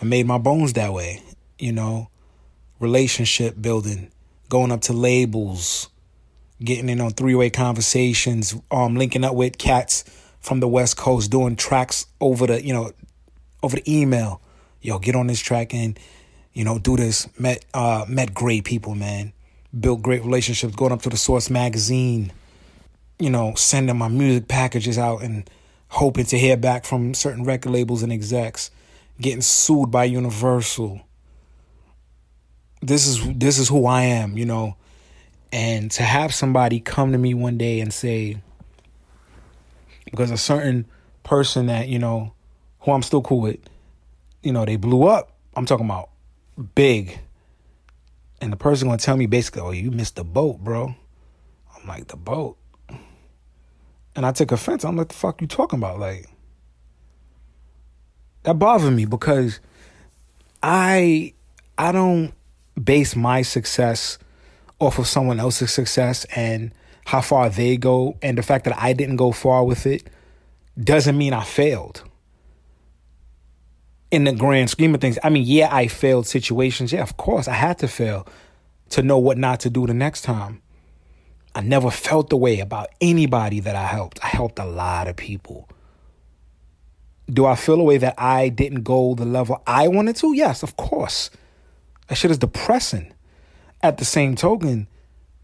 I 0.00 0.04
made 0.04 0.26
my 0.26 0.38
bones 0.38 0.74
that 0.74 0.92
way, 0.92 1.22
you 1.58 1.72
know, 1.72 2.10
relationship 2.78 3.60
building, 3.60 4.10
going 4.48 4.72
up 4.72 4.82
to 4.82 4.92
labels, 4.92 5.88
getting 6.62 6.88
in 6.88 7.00
on 7.00 7.12
three 7.12 7.34
way 7.34 7.50
conversations, 7.50 8.54
um, 8.70 8.96
linking 8.96 9.24
up 9.24 9.34
with 9.34 9.58
cats 9.58 10.04
from 10.42 10.60
the 10.60 10.68
West 10.68 10.96
Coast, 10.96 11.30
doing 11.30 11.56
tracks 11.56 12.06
over 12.20 12.46
the, 12.46 12.64
you 12.64 12.74
know, 12.74 12.92
over 13.62 13.76
the 13.76 14.00
email. 14.00 14.40
Yo, 14.80 14.98
get 14.98 15.16
on 15.16 15.28
this 15.28 15.40
track 15.40 15.72
and, 15.72 15.98
you 16.52 16.64
know, 16.64 16.78
do 16.78 16.96
this. 16.96 17.28
Met 17.38 17.64
uh 17.72 18.04
met 18.08 18.34
great 18.34 18.64
people, 18.64 18.94
man. 18.94 19.32
Built 19.78 20.02
great 20.02 20.22
relationships, 20.22 20.74
going 20.74 20.92
up 20.92 21.02
to 21.02 21.08
the 21.08 21.16
Source 21.16 21.48
magazine 21.48 22.32
you 23.22 23.30
know, 23.30 23.54
sending 23.54 23.96
my 23.96 24.08
music 24.08 24.48
packages 24.48 24.98
out 24.98 25.22
and 25.22 25.48
hoping 25.88 26.24
to 26.24 26.36
hear 26.36 26.56
back 26.56 26.84
from 26.84 27.14
certain 27.14 27.44
record 27.44 27.70
labels 27.70 28.02
and 28.02 28.12
execs, 28.12 28.72
getting 29.20 29.40
sued 29.40 29.92
by 29.92 30.02
Universal. 30.02 31.00
This 32.80 33.06
is 33.06 33.20
this 33.34 33.60
is 33.60 33.68
who 33.68 33.86
I 33.86 34.02
am, 34.02 34.36
you 34.36 34.44
know. 34.44 34.76
And 35.52 35.88
to 35.92 36.02
have 36.02 36.34
somebody 36.34 36.80
come 36.80 37.12
to 37.12 37.18
me 37.18 37.32
one 37.32 37.58
day 37.58 37.78
and 37.78 37.94
say 37.94 38.38
because 40.12 40.30
a 40.30 40.36
certain 40.36 40.86
person 41.24 41.66
that, 41.66 41.88
you 41.88 41.98
know, 41.98 42.32
who 42.80 42.92
I'm 42.92 43.02
still 43.02 43.22
cool 43.22 43.40
with, 43.40 43.58
you 44.42 44.52
know, 44.52 44.64
they 44.64 44.76
blew 44.76 45.04
up. 45.04 45.32
I'm 45.56 45.66
talking 45.66 45.86
about 45.86 46.10
big. 46.76 47.18
And 48.40 48.52
the 48.52 48.56
person 48.56 48.86
gonna 48.86 48.98
tell 48.98 49.16
me 49.16 49.26
basically, 49.26 49.62
oh, 49.62 49.70
you 49.70 49.90
missed 49.90 50.16
the 50.16 50.24
boat, 50.24 50.60
bro. 50.60 50.94
I'm 51.74 51.88
like, 51.88 52.08
the 52.08 52.16
boat? 52.16 52.56
And 54.14 54.26
I 54.26 54.32
took 54.32 54.52
offense. 54.52 54.84
I'm 54.84 54.96
like, 54.96 55.08
the 55.08 55.14
fuck 55.14 55.40
you 55.40 55.46
talking 55.46 55.78
about? 55.78 55.98
Like, 55.98 56.28
that 58.42 58.58
bothered 58.58 58.92
me 58.92 59.06
because 59.06 59.60
I 60.62 61.32
I 61.78 61.92
don't 61.92 62.32
base 62.82 63.16
my 63.16 63.42
success 63.42 64.18
off 64.78 64.98
of 64.98 65.06
someone 65.06 65.40
else's 65.40 65.72
success 65.72 66.26
and 66.36 66.72
how 67.06 67.20
far 67.20 67.48
they 67.48 67.76
go 67.76 68.16
and 68.22 68.38
the 68.38 68.42
fact 68.42 68.64
that 68.64 68.78
I 68.78 68.92
didn't 68.92 69.16
go 69.16 69.32
far 69.32 69.64
with 69.64 69.86
it 69.86 70.08
doesn't 70.82 71.16
mean 71.16 71.32
I 71.32 71.44
failed. 71.44 72.04
In 74.10 74.24
the 74.24 74.32
grand 74.32 74.70
scheme 74.70 74.94
of 74.94 75.00
things, 75.00 75.18
I 75.22 75.30
mean, 75.30 75.44
yeah, 75.46 75.74
I 75.74 75.88
failed 75.88 76.26
situations. 76.26 76.92
Yeah, 76.92 77.02
of 77.02 77.16
course, 77.16 77.48
I 77.48 77.54
had 77.54 77.78
to 77.78 77.88
fail 77.88 78.26
to 78.90 79.02
know 79.02 79.18
what 79.18 79.38
not 79.38 79.60
to 79.60 79.70
do 79.70 79.86
the 79.86 79.94
next 79.94 80.22
time. 80.22 80.60
I 81.54 81.60
never 81.60 81.90
felt 81.90 82.30
the 82.30 82.36
way 82.36 82.60
about 82.60 82.88
anybody 83.00 83.60
that 83.60 83.76
I 83.76 83.86
helped. 83.86 84.22
I 84.24 84.28
helped 84.28 84.58
a 84.58 84.64
lot 84.64 85.08
of 85.08 85.16
people. 85.16 85.68
Do 87.30 87.46
I 87.46 87.54
feel 87.54 87.80
a 87.80 87.84
way 87.84 87.98
that 87.98 88.14
I 88.18 88.48
didn't 88.48 88.82
go 88.82 89.14
the 89.14 89.24
level 89.24 89.62
I 89.66 89.88
wanted 89.88 90.16
to? 90.16 90.34
Yes, 90.34 90.62
of 90.62 90.76
course. 90.76 91.30
That 92.08 92.16
shit 92.16 92.30
is 92.30 92.38
depressing. 92.38 93.12
At 93.82 93.98
the 93.98 94.04
same 94.04 94.36
token, 94.36 94.86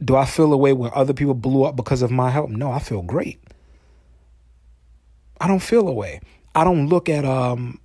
do 0.03 0.17
I 0.17 0.25
feel 0.25 0.53
a 0.53 0.57
way 0.57 0.73
where 0.73 0.97
other 0.97 1.13
people 1.13 1.35
blew 1.35 1.65
up 1.65 1.77
because 1.77 2.03
of 2.03 2.11
my 2.11 2.31
help? 2.31 2.51
No, 2.51 2.71
I 2.71 2.79
feel 2.79 3.03
great. 3.03 3.41
I 5.41 5.49
don't 5.49 5.61
feel 5.61 5.89
a 5.89 5.93
way. 5.93 6.21
I 6.55 6.65
don't 6.65 6.89
look 6.89 7.09
at 7.09 7.25
um 7.25 7.81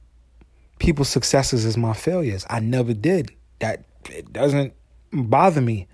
people's 0.80 1.10
successes 1.10 1.66
as 1.66 1.78
my 1.78 1.94
failures. 1.94 2.46
I 2.50 2.60
never 2.60 2.94
did. 2.94 3.32
That 3.60 3.84
it 4.10 4.32
doesn't 4.34 4.74
bother 5.12 5.62
me 5.62 5.88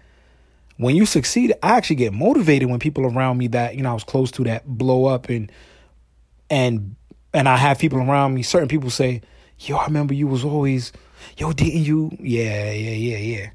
when 0.79 0.95
you 0.95 1.05
succeed, 1.05 1.53
I 1.61 1.75
actually 1.75 1.97
get 1.97 2.13
motivated 2.13 2.69
when 2.69 2.79
people 2.79 3.05
around 3.05 3.37
me 3.37 3.47
that, 3.47 3.75
you 3.75 3.83
know, 3.83 3.91
I 3.91 3.93
was 3.93 4.05
close 4.05 4.31
to 4.31 4.45
that 4.45 4.65
blow 4.65 5.05
up 5.05 5.27
and 5.27 5.51
and 6.49 6.95
and 7.33 7.49
I 7.49 7.57
have 7.57 7.79
people 7.79 7.99
around 7.99 8.33
me, 8.33 8.43
certain 8.43 8.69
people 8.69 8.89
say, 8.89 9.21
Yo, 9.59 9.75
I 9.75 9.85
remember 9.85 10.13
you 10.13 10.25
was 10.25 10.45
always, 10.45 10.93
yo, 11.35 11.51
didn't 11.51 11.83
you? 11.83 12.17
Yeah, 12.21 12.71
yeah, 12.71 12.91
yeah, 12.91 13.17
yeah. 13.17 13.49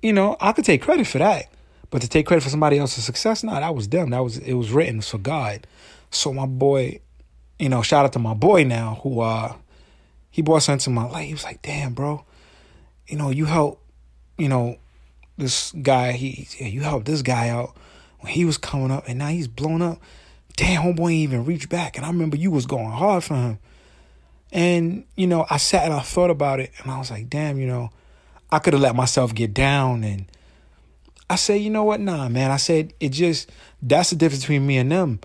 You 0.00 0.14
know, 0.14 0.38
I 0.40 0.52
could 0.52 0.64
take 0.64 0.80
credit 0.80 1.06
for 1.06 1.18
that. 1.18 1.52
But 1.92 2.00
to 2.00 2.08
take 2.08 2.26
credit 2.26 2.42
for 2.42 2.48
somebody 2.48 2.78
else's 2.78 3.04
success, 3.04 3.44
no, 3.44 3.52
that 3.52 3.74
was 3.74 3.90
them. 3.90 4.10
That 4.10 4.24
was 4.24 4.38
it 4.38 4.54
was 4.54 4.72
written 4.72 5.02
for 5.02 5.18
God. 5.18 5.66
So 6.10 6.32
my 6.32 6.46
boy, 6.46 7.00
you 7.58 7.68
know, 7.68 7.82
shout 7.82 8.06
out 8.06 8.14
to 8.14 8.18
my 8.18 8.32
boy 8.32 8.64
now 8.64 8.98
who 9.02 9.20
uh 9.20 9.54
he 10.30 10.40
brought 10.40 10.62
something 10.62 10.82
to 10.84 10.90
my 10.90 11.04
life. 11.04 11.26
He 11.26 11.34
was 11.34 11.44
like, 11.44 11.60
damn, 11.60 11.92
bro, 11.92 12.24
you 13.06 13.18
know, 13.18 13.28
you 13.28 13.44
help, 13.44 13.78
you 14.38 14.48
know, 14.48 14.78
this 15.36 15.72
guy, 15.82 16.12
he 16.12 16.48
you 16.58 16.80
helped 16.80 17.04
this 17.04 17.20
guy 17.20 17.50
out 17.50 17.76
when 18.20 18.32
he 18.32 18.46
was 18.46 18.56
coming 18.56 18.90
up, 18.90 19.06
and 19.06 19.18
now 19.18 19.28
he's 19.28 19.46
blown 19.46 19.82
up. 19.82 20.00
Damn, 20.56 20.82
homeboy 20.82 21.12
even 21.12 21.44
reached 21.44 21.68
back, 21.68 21.98
and 21.98 22.06
I 22.06 22.08
remember 22.08 22.38
you 22.38 22.50
was 22.50 22.64
going 22.64 22.90
hard 22.90 23.22
for 23.22 23.34
him. 23.34 23.58
And 24.50 25.04
you 25.14 25.26
know, 25.26 25.44
I 25.50 25.58
sat 25.58 25.84
and 25.84 25.92
I 25.92 26.00
thought 26.00 26.30
about 26.30 26.58
it, 26.58 26.72
and 26.78 26.90
I 26.90 26.98
was 26.98 27.10
like, 27.10 27.28
damn, 27.28 27.58
you 27.58 27.66
know, 27.66 27.90
I 28.50 28.60
could 28.60 28.72
have 28.72 28.80
let 28.80 28.96
myself 28.96 29.34
get 29.34 29.52
down, 29.52 30.04
and 30.04 30.24
I 31.32 31.36
said, 31.36 31.62
you 31.62 31.70
know 31.70 31.84
what? 31.84 31.98
Nah, 31.98 32.28
man. 32.28 32.50
I 32.50 32.58
said, 32.58 32.92
it 33.00 33.08
just, 33.08 33.50
that's 33.80 34.10
the 34.10 34.16
difference 34.16 34.42
between 34.42 34.66
me 34.66 34.76
and 34.76 34.92
them. 34.92 35.18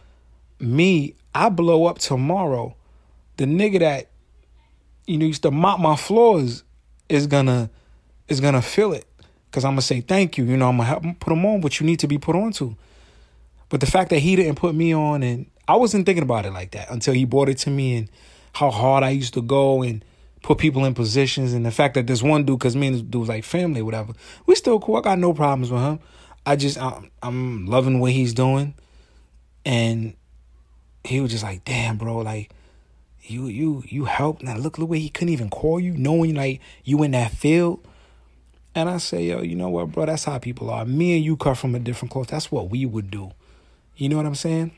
Me, 0.58 1.16
I 1.36 1.50
blow 1.50 1.86
up 1.86 2.00
tomorrow. 2.00 2.78
The 3.36 3.44
nigga 3.44 3.80
that, 3.80 4.08
you 5.06 5.18
know, 5.18 5.26
used 5.26 5.42
to 5.44 5.52
mop 5.52 5.82
my 5.82 5.98
floors 5.98 6.64
is 7.10 7.28
gonna, 7.28 7.70
is 8.30 8.40
gonna 8.40 8.62
feel 8.62 8.94
it. 8.94 9.06
Cause 9.52 9.66
I'm 9.66 9.74
gonna 9.74 9.82
say 9.82 10.00
thank 10.00 10.38
you. 10.38 10.46
You 10.46 10.56
know, 10.56 10.70
I'm 10.70 10.78
gonna 10.78 10.88
help 10.88 11.04
put 11.20 11.34
him 11.34 11.46
on 11.46 11.60
what 11.60 11.82
you 11.82 11.86
need 11.86 12.00
to 12.00 12.08
be 12.08 12.18
put 12.18 12.38
on 12.38 12.54
to. 12.54 12.78
But 13.68 13.82
the 13.82 13.86
fact 13.86 14.10
that 14.12 14.20
he 14.20 14.38
didn't 14.38 14.56
put 14.56 14.74
me 14.74 14.96
on 14.96 15.24
and 15.24 15.48
I 15.68 15.76
wasn't 15.76 16.06
thinking 16.06 16.24
about 16.24 16.46
it 16.46 16.54
like 16.54 16.72
that 16.72 16.90
until 16.90 17.16
he 17.16 17.26
brought 17.26 17.50
it 17.50 17.58
to 17.60 17.70
me 17.70 17.98
and 17.98 18.10
how 18.54 18.72
hard 18.72 19.04
I 19.04 19.10
used 19.10 19.34
to 19.34 19.42
go 19.42 19.84
and 19.84 20.06
put 20.48 20.60
people 20.60 20.86
in 20.86 20.94
positions 20.94 21.52
and 21.52 21.66
the 21.66 21.72
fact 21.72 21.96
that 21.96 22.08
this 22.08 22.24
one 22.24 22.46
dude, 22.46 22.58
cause 22.62 22.74
me 22.74 22.88
and 22.88 22.96
this 22.96 23.02
dude 23.02 23.20
was 23.20 23.28
like 23.28 23.44
family 23.44 23.82
whatever, 23.82 24.14
we 24.46 24.56
still 24.56 24.80
cool. 24.80 24.96
I 24.96 25.02
got 25.02 25.20
no 25.20 25.34
problems 25.34 25.70
with 25.70 25.82
him. 25.82 26.00
I 26.46 26.56
just 26.56 26.78
I'm, 26.78 27.12
I'm 27.22 27.66
loving 27.66 28.00
what 28.00 28.14
he's 28.14 28.34
doing, 28.34 28.74
and 29.66 30.16
he 31.04 31.20
was 31.20 31.32
just 31.32 31.44
like, 31.44 31.66
damn, 31.66 31.98
bro, 31.98 32.20
like 32.20 32.50
you 33.24 33.48
you 33.48 33.84
you 33.88 34.06
helped. 34.06 34.42
Now 34.42 34.56
look 34.56 34.78
the 34.78 34.86
way 34.86 35.00
he 35.00 35.10
couldn't 35.10 35.34
even 35.34 35.50
call 35.50 35.82
you, 35.82 35.92
knowing 35.98 36.36
like 36.36 36.62
you 36.86 37.04
in 37.04 37.12
that 37.12 37.32
field. 37.32 37.86
And 38.74 38.88
I 38.88 39.00
say, 39.00 39.24
yo, 39.24 39.42
you 39.42 39.56
know 39.58 39.68
what, 39.68 39.92
bro? 39.92 40.06
That's 40.06 40.24
how 40.24 40.38
people 40.38 40.70
are. 40.70 40.86
Me 40.86 41.18
and 41.18 41.26
you 41.26 41.36
cut 41.36 41.58
from 41.58 41.76
a 41.76 41.80
different 41.80 42.14
cloth. 42.14 42.28
That's 42.28 42.50
what 42.50 42.70
we 42.70 42.86
would 42.86 43.12
do. 43.12 43.34
You 43.98 44.08
know 44.08 44.16
what 44.16 44.26
I'm 44.26 44.36
saying? 44.36 44.72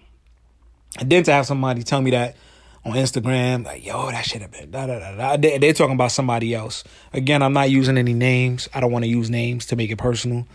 And 0.97 1.11
then 1.11 1.21
to 1.25 1.31
have 1.31 1.45
somebody 1.45 1.83
tell 1.83 2.01
me 2.01 2.09
that 2.09 2.35
on 2.85 2.93
Instagram, 2.93 3.65
like, 3.65 3.85
yo, 3.85 4.09
that 4.09 4.25
should 4.25 4.41
have 4.41 4.51
been 4.51 4.71
da 4.71 4.87
da 4.87 5.15
da. 5.15 5.37
They, 5.37 5.57
they're 5.57 5.73
talking 5.73 5.95
about 5.95 6.11
somebody 6.11 6.53
else. 6.53 6.83
Again, 7.13 7.41
I'm 7.41 7.53
not 7.53 7.69
using 7.69 7.97
any 7.97 8.13
names. 8.13 8.69
I 8.73 8.79
don't 8.79 8.91
want 8.91 9.03
to 9.03 9.09
use 9.09 9.29
names 9.29 9.65
to 9.67 9.75
make 9.75 9.91
it 9.91 9.97
personal 9.97 10.47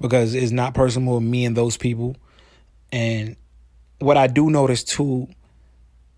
because 0.00 0.34
it's 0.34 0.52
not 0.52 0.74
personal 0.74 1.14
with 1.14 1.24
me 1.24 1.44
and 1.44 1.56
those 1.56 1.76
people. 1.76 2.16
And 2.90 3.36
what 4.00 4.16
I 4.16 4.26
do 4.26 4.50
notice 4.50 4.84
too 4.84 5.28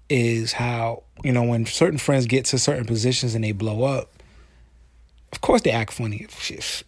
is 0.09 0.53
how, 0.53 1.05
you 1.23 1.33
know, 1.33 1.45
when 1.45 1.67
certain 1.67 1.99
friends 1.99 2.27
get 2.27 2.47
to 2.47 2.59
certain 2.59 2.85
positions 2.85 3.35
and 3.35 3.45
they 3.45 3.53
blow 3.53 3.85
up, 3.85 4.11
of 5.33 5.41
course 5.41 5.63
they 5.63 5.71
act 5.71 5.93
funny. 5.93 6.27
It's, 6.49 6.83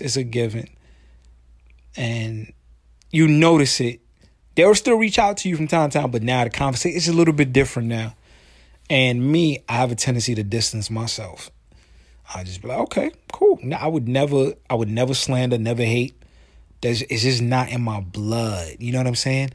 it's 0.00 0.16
a 0.16 0.22
given. 0.22 0.68
And 1.96 2.52
you 3.10 3.26
notice 3.26 3.80
it 3.80 4.00
They'll 4.54 4.74
still 4.74 4.96
reach 4.96 5.18
out 5.18 5.38
to 5.38 5.48
you 5.48 5.56
from 5.56 5.66
time 5.66 5.90
to 5.90 5.98
time, 5.98 6.10
but 6.10 6.22
now 6.22 6.44
the 6.44 6.50
conversation 6.50 6.96
is 6.96 7.08
a 7.08 7.12
little 7.12 7.32
bit 7.32 7.52
different 7.52 7.88
now. 7.88 8.14
And 8.90 9.32
me, 9.32 9.62
I 9.68 9.74
have 9.74 9.90
a 9.90 9.94
tendency 9.94 10.34
to 10.34 10.42
distance 10.42 10.90
myself. 10.90 11.50
I 12.34 12.44
just 12.44 12.60
be 12.60 12.68
like, 12.68 12.78
okay, 12.80 13.10
cool. 13.32 13.58
Now 13.62 13.78
I 13.78 13.86
would 13.86 14.08
never, 14.08 14.52
I 14.68 14.74
would 14.74 14.90
never 14.90 15.14
slander, 15.14 15.56
never 15.56 15.82
hate. 15.82 16.14
There's, 16.82 17.02
it's 17.02 17.22
just 17.22 17.40
not 17.40 17.70
in 17.70 17.80
my 17.80 18.00
blood. 18.00 18.76
You 18.80 18.92
know 18.92 18.98
what 18.98 19.06
I'm 19.06 19.14
saying? 19.14 19.50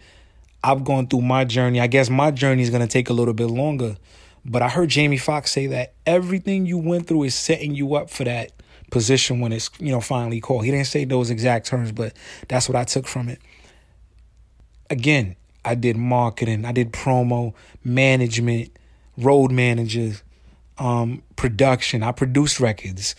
I've 0.63 0.83
gone 0.83 1.07
through 1.07 1.21
my 1.21 1.45
journey. 1.45 1.79
I 1.79 1.87
guess 1.87 2.09
my 2.09 2.31
journey 2.31 2.63
is 2.63 2.69
gonna 2.69 2.87
take 2.87 3.09
a 3.09 3.13
little 3.13 3.33
bit 3.33 3.47
longer. 3.47 3.97
But 4.43 4.61
I 4.61 4.69
heard 4.69 4.89
Jamie 4.89 5.17
Foxx 5.17 5.51
say 5.51 5.67
that 5.67 5.93
everything 6.05 6.65
you 6.65 6.77
went 6.77 7.07
through 7.07 7.23
is 7.23 7.35
setting 7.35 7.75
you 7.75 7.95
up 7.95 8.09
for 8.09 8.23
that 8.23 8.51
position 8.89 9.41
when 9.41 9.51
it's 9.51 9.69
you 9.79 9.91
know 9.91 10.01
finally 10.01 10.39
called. 10.39 10.63
He 10.65 10.71
didn't 10.71 10.87
say 10.87 11.03
those 11.05 11.29
exact 11.29 11.67
terms, 11.67 11.91
but 11.91 12.13
that's 12.47 12.69
what 12.69 12.75
I 12.75 12.85
took 12.85 13.07
from 13.07 13.29
it 13.29 13.39
again, 14.89 15.35
I 15.65 15.75
did 15.75 15.97
marketing, 15.97 16.65
I 16.65 16.71
did 16.71 16.93
promo, 16.93 17.53
management, 17.83 18.71
road 19.17 19.51
managers, 19.51 20.23
um, 20.77 21.23
production. 21.35 22.03
I 22.03 22.11
produced 22.11 22.59
records, 22.59 23.15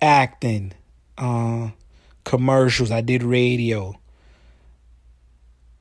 acting, 0.00 0.72
uh, 1.18 1.70
commercials. 2.24 2.90
I 2.90 3.00
did 3.00 3.22
radio. 3.22 3.94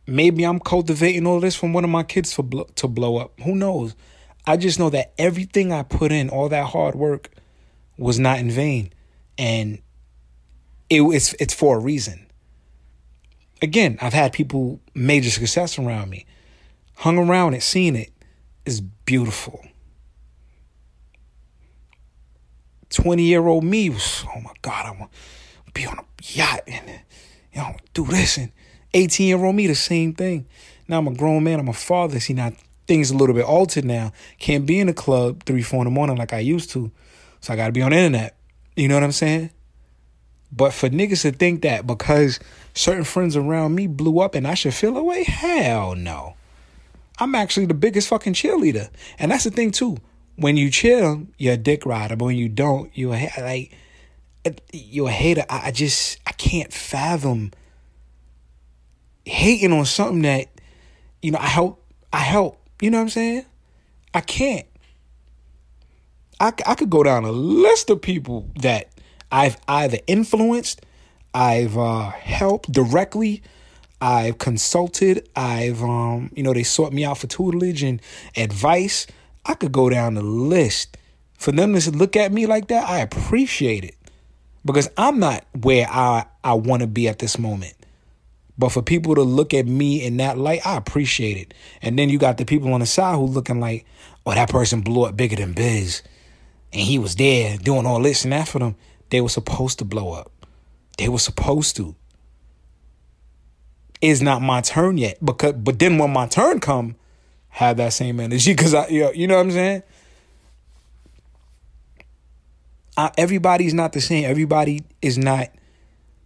Maybe 0.06 0.44
I'm 0.44 0.60
cultivating 0.60 1.26
all 1.28 1.40
this 1.40 1.56
from 1.56 1.74
one 1.74 1.84
of 1.84 1.90
my 1.90 2.04
kids 2.04 2.34
for 2.34 2.44
to 2.76 2.88
blow 2.88 3.18
up. 3.18 3.40
Who 3.42 3.56
knows? 3.56 3.96
I 4.46 4.58
just 4.58 4.80
know 4.80 4.90
that 4.90 5.14
everything 5.18 5.72
I 5.72 5.84
put 5.84 6.12
in, 6.12 6.30
all 6.30 6.50
that 6.50 6.66
hard 6.68 6.96
work, 6.96 7.30
was 7.98 8.20
not 8.20 8.40
in 8.40 8.50
vain, 8.50 8.92
and 9.38 9.80
it, 10.90 11.02
it's 11.02 11.34
it's 11.34 11.54
for 11.54 11.78
a 11.78 11.80
reason 11.80 12.23
again, 13.64 13.98
I've 14.02 14.14
had 14.14 14.34
people 14.34 14.80
major 14.94 15.32
success 15.32 15.80
around 15.80 16.10
me, 16.10 16.26
hung 16.98 17.18
around 17.18 17.54
it, 17.54 17.64
seen 17.64 17.96
it. 17.96 18.12
It's 18.66 18.82
beautiful. 18.82 19.66
20 22.90 23.24
year 23.24 23.48
old 23.48 23.64
me 23.64 23.90
was, 23.90 24.24
oh 24.36 24.42
my 24.42 24.52
God, 24.62 24.86
I 24.86 24.92
want 25.00 25.12
to 25.66 25.72
be 25.74 25.88
on 25.88 25.98
a 25.98 26.04
yacht 26.22 26.60
and, 26.68 26.88
you 27.52 27.62
know, 27.62 27.76
do 27.94 28.06
this. 28.06 28.38
And 28.38 28.52
18 28.94 29.28
year 29.28 29.44
old 29.44 29.56
me, 29.56 29.66
the 29.66 29.76
same 29.76 30.14
thing. 30.14 30.46
Now 30.88 31.00
I'm 31.00 31.08
a 31.08 31.14
grown 31.16 31.44
man, 31.44 31.60
I'm 31.60 31.70
a 31.70 31.74
father. 31.74 32.20
See, 32.20 32.34
now 32.34 32.52
things 32.86 33.12
a 33.12 33.18
little 33.18 33.34
bit 33.34 33.46
altered 33.46 33.86
now. 33.86 34.12
Can't 34.40 34.66
be 34.66 34.80
in 34.80 34.90
a 34.90 34.94
club 34.94 35.44
three, 35.46 35.62
four 35.64 35.80
in 35.80 35.86
the 35.86 35.92
morning 35.92 36.18
like 36.18 36.34
I 36.34 36.40
used 36.40 36.70
to. 36.72 36.92
So 37.40 37.54
I 37.54 37.56
got 37.56 37.68
to 37.68 37.72
be 37.72 37.82
on 37.82 37.92
the 37.92 37.98
internet. 37.98 38.36
You 38.76 38.90
know 38.90 38.96
what 38.96 39.04
I'm 39.04 39.12
saying? 39.14 39.52
But 40.56 40.74
for 40.74 40.90
niggas 40.90 41.24
to 41.24 41.32
think 41.32 41.64
that 41.64 41.88
because 41.88 42.40
certain 42.76 43.04
friends 43.04 43.36
around 43.36 43.74
me 43.74 43.88
blew 43.88 44.20
up 44.20 44.36
and 44.36 44.48
I 44.48 44.54
should 44.54 44.74
feel 44.74 44.96
away, 44.96 45.24
hell 45.24 45.96
no. 45.96 46.36
I'm 47.20 47.34
actually 47.34 47.66
the 47.66 47.74
biggest 47.74 48.08
fucking 48.08 48.34
cheerleader. 48.34 48.90
And 49.18 49.32
that's 49.32 49.46
the 49.46 49.52
thing 49.52 49.72
too. 49.72 49.98
When 50.36 50.58
you 50.58 50.70
chill, 50.70 51.28
you're 51.38 51.54
a 51.54 51.58
dick 51.58 51.86
rider. 51.86 52.16
But 52.16 52.26
when 52.26 52.38
you 52.38 52.50
don't, 52.50 52.96
you're 52.96 53.16
a, 53.16 53.32
like 53.40 53.72
you're 54.72 55.10
a 55.10 55.12
hater. 55.12 55.46
I, 55.50 55.68
I 55.68 55.72
just 55.72 56.20
I 56.28 56.32
can't 56.34 56.72
fathom 56.72 57.52
hating 59.26 59.72
on 59.72 59.86
something 59.86 60.22
that 60.24 60.48
you 61.22 61.32
know 61.32 61.40
I 61.40 61.48
help 61.48 61.84
I 62.12 62.20
help. 62.20 62.60
You 62.82 62.92
know 62.92 62.98
what 62.98 63.04
I'm 63.04 63.10
saying? 63.10 63.46
I 64.14 64.22
can't. 64.22 64.68
I, 66.40 66.52
I 66.66 66.76
could 66.76 66.90
go 66.90 67.04
down 67.04 67.26
a 67.26 67.32
list 67.32 67.90
of 67.90 68.02
people 68.02 68.50
that 68.62 68.90
I've 69.34 69.58
either 69.68 69.98
influenced, 70.06 70.86
I've 71.34 71.76
uh, 71.76 72.12
helped 72.12 72.72
directly, 72.72 73.42
I've 74.00 74.38
consulted, 74.38 75.28
I've 75.36 75.82
um, 75.82 76.32
you 76.36 76.44
know, 76.44 76.54
they 76.54 76.62
sought 76.62 76.94
me 76.94 77.04
out 77.04 77.18
for 77.18 77.26
tutelage 77.26 77.82
and 77.82 78.00
advice. 78.38 79.08
I 79.44 79.56
could 79.56 79.72
go 79.72 79.90
down 79.90 80.14
the 80.14 80.22
list. 80.22 80.98
For 81.40 81.52
them 81.52 81.74
to 81.78 81.92
look 81.92 82.16
at 82.16 82.32
me 82.32 82.46
like 82.46 82.68
that, 82.68 82.88
I 82.88 83.00
appreciate 83.00 83.84
it. 83.84 83.96
Because 84.64 84.88
I'm 84.98 85.20
not 85.20 85.44
where 85.60 85.88
I, 85.90 86.26
I 86.44 86.54
want 86.54 86.84
to 86.84 86.88
be 86.88 87.08
at 87.08 87.18
this 87.18 87.40
moment. 87.40 87.74
But 88.56 88.70
for 88.70 88.84
people 88.84 89.16
to 89.16 89.24
look 89.24 89.56
at 89.56 89.66
me 89.66 90.06
in 90.06 90.18
that 90.18 90.38
light, 90.38 90.62
I 90.64 90.78
appreciate 90.78 91.38
it. 91.38 91.56
And 91.82 91.98
then 91.98 92.10
you 92.10 92.20
got 92.20 92.38
the 92.38 92.46
people 92.46 92.72
on 92.72 92.82
the 92.82 92.86
side 92.86 93.16
who 93.16 93.26
looking 93.26 93.60
like, 93.60 93.84
oh, 94.28 94.36
that 94.36 94.50
person 94.50 94.82
blew 94.82 95.06
up 95.06 95.18
bigger 95.18 95.38
than 95.38 95.54
Biz. 95.54 96.04
And 96.72 96.84
he 96.84 97.00
was 97.00 97.16
there 97.16 97.58
doing 97.58 97.88
all 97.88 98.00
this 98.00 98.24
and 98.24 98.32
that 98.32 98.48
for 98.48 98.60
them. 98.60 98.76
They 99.14 99.22
were 99.22 99.30
supposed 99.30 99.78
to 99.78 99.86
blow 99.86 100.14
up. 100.14 100.32
They 100.98 101.08
were 101.08 101.20
supposed 101.20 101.76
to. 101.76 101.96
It's 104.02 104.22
not 104.22 104.42
my 104.42 104.62
turn 104.62 104.98
yet. 104.98 105.24
Because 105.24 105.54
but 105.54 105.78
then 105.78 106.00
when 106.00 106.12
my 106.12 106.26
turn 106.26 106.60
come, 106.60 106.96
have 107.50 107.78
that 107.78 107.94
same 107.94 108.20
energy. 108.20 108.56
Cause 108.56 108.74
I 108.74 108.88
you 108.88 109.28
know, 109.28 109.36
what 109.36 109.42
I'm 109.42 109.52
saying? 109.52 109.84
I, 112.98 113.12
everybody's 113.16 113.76
not 113.76 113.94
the 113.94 114.02
same. 114.02 114.26
Everybody 114.26 114.82
is 115.04 115.20
not, 115.20 115.50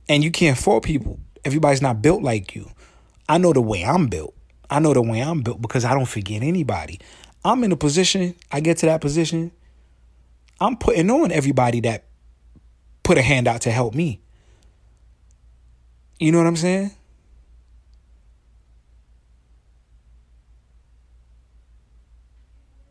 and 0.07 0.23
you 0.23 0.31
can't 0.31 0.57
fault 0.57 0.85
people. 0.85 1.19
Everybody's 1.43 1.81
not 1.81 2.01
built 2.01 2.23
like 2.23 2.55
you. 2.55 2.71
I 3.27 3.37
know 3.37 3.51
the 3.51 3.59
way 3.59 3.83
I'm 3.83 4.07
built. 4.07 4.33
I 4.69 4.79
know 4.79 4.93
the 4.93 5.01
way 5.01 5.21
I'm 5.21 5.41
built 5.41 5.61
because 5.61 5.83
I 5.83 5.93
don't 5.93 6.07
forget 6.07 6.41
anybody. 6.41 7.01
I'm 7.43 7.65
in 7.65 7.73
a 7.73 7.77
position, 7.77 8.35
I 8.49 8.61
get 8.61 8.77
to 8.77 8.85
that 8.85 9.01
position, 9.01 9.51
I'm 10.61 10.77
putting 10.77 11.11
on 11.11 11.33
everybody 11.33 11.81
that 11.81 12.06
put 13.07 13.17
a 13.17 13.21
hand 13.21 13.47
out 13.47 13.61
to 13.61 13.71
help 13.71 13.95
me. 13.95 14.19
You 16.19 16.33
know 16.33 16.39
what 16.39 16.47
I'm 16.47 16.57
saying? 16.57 16.91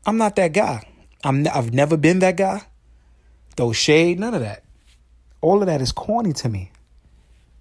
I'm 0.06 0.16
not 0.16 0.36
that 0.36 0.54
guy. 0.54 0.88
I'm 1.22 1.46
I've 1.52 1.74
never 1.74 1.98
been 1.98 2.20
that 2.20 2.38
guy. 2.38 2.62
Throw 3.58 3.72
shade, 3.72 4.18
none 4.18 4.32
of 4.32 4.40
that. 4.40 4.64
All 5.42 5.60
of 5.60 5.66
that 5.66 5.82
is 5.82 5.92
corny 5.92 6.32
to 6.32 6.48
me. 6.48 6.72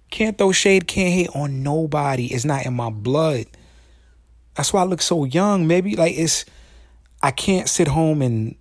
Can't 0.08 0.38
throw 0.38 0.50
shade, 0.50 0.88
can't 0.88 1.12
hate 1.12 1.28
on 1.34 1.62
nobody. 1.62 2.32
It's 2.32 2.46
not 2.46 2.64
in 2.64 2.72
my 2.72 2.88
blood. 2.88 3.44
That's 4.54 4.72
why 4.72 4.80
I 4.80 4.84
look 4.84 5.02
so 5.02 5.24
young. 5.24 5.66
Maybe 5.66 5.94
like 5.94 6.16
it's 6.16 6.46
I 7.22 7.32
can't 7.32 7.68
sit 7.68 7.88
home 7.88 8.22
and 8.22 8.56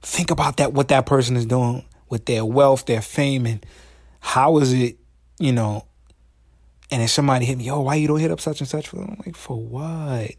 think 0.00 0.30
about 0.30 0.56
that 0.56 0.72
what 0.72 0.88
that 0.88 1.04
person 1.04 1.36
is 1.36 1.44
doing 1.44 1.84
with 2.10 2.26
their 2.26 2.44
wealth, 2.44 2.84
their 2.84 3.00
fame, 3.00 3.46
and 3.46 3.64
how 4.18 4.58
is 4.58 4.74
it, 4.74 4.98
you 5.38 5.52
know? 5.52 5.86
And 6.90 7.02
if 7.02 7.10
somebody 7.10 7.46
hit 7.46 7.56
me, 7.56 7.64
yo, 7.64 7.80
why 7.80 7.94
you 7.94 8.08
don't 8.08 8.18
hit 8.18 8.30
up 8.30 8.40
such 8.40 8.60
and 8.60 8.68
such? 8.68 8.88
For 8.88 9.00
I'm 9.00 9.16
like, 9.24 9.36
for 9.36 9.56
what? 9.56 10.32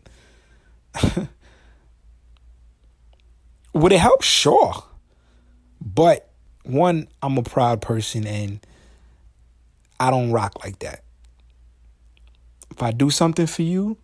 Would 3.73 3.93
it 3.93 3.99
help? 3.99 4.21
Sure. 4.21 4.83
But 5.79 6.29
one, 6.63 7.07
I'm 7.23 7.37
a 7.37 7.43
proud 7.43 7.81
person 7.81 8.27
and 8.27 8.59
I 9.99 10.11
don't 10.11 10.31
rock 10.31 10.63
like 10.63 10.79
that. 10.79 11.03
If 12.69 12.83
I 12.83 12.91
do 12.91 13.09
something 13.09 13.47
for 13.47 13.61
you, 13.61 13.97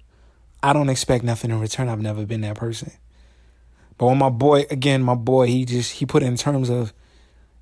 I 0.64 0.74
don't 0.74 0.90
expect 0.90 1.24
nothing 1.24 1.52
in 1.52 1.60
return. 1.60 1.90
I've 1.90 2.02
never 2.02 2.26
been 2.26 2.42
that 2.42 2.56
person. 2.56 2.92
But 3.98 4.08
when 4.08 4.18
my 4.18 4.30
boy, 4.30 4.66
again, 4.70 5.02
my 5.04 5.16
boy, 5.16 5.48
he 5.48 5.66
just 5.66 5.94
he 5.94 6.06
put 6.06 6.24
in 6.24 6.38
terms 6.38 6.70
of 6.70 6.94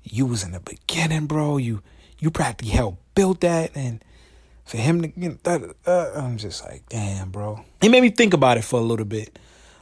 you 0.06 0.26
was 0.26 0.44
in 0.44 0.52
the 0.52 0.60
beginning, 0.60 1.26
bro. 1.26 1.56
You 1.56 1.82
you 2.18 2.30
practically 2.30 2.72
helped 2.72 2.98
build 3.14 3.40
that, 3.40 3.72
and 3.74 4.02
for 4.64 4.78
him 4.78 5.02
to 5.02 5.08
get 5.08 5.44
know, 5.44 5.74
uh, 5.86 6.10
I'm 6.14 6.36
just 6.36 6.64
like, 6.64 6.88
damn, 6.88 7.30
bro. 7.30 7.64
He 7.80 7.88
made 7.88 8.02
me 8.02 8.10
think 8.10 8.34
about 8.34 8.56
it 8.56 8.64
for 8.64 8.78
a 8.80 8.82
little 8.82 9.04
bit, 9.04 9.38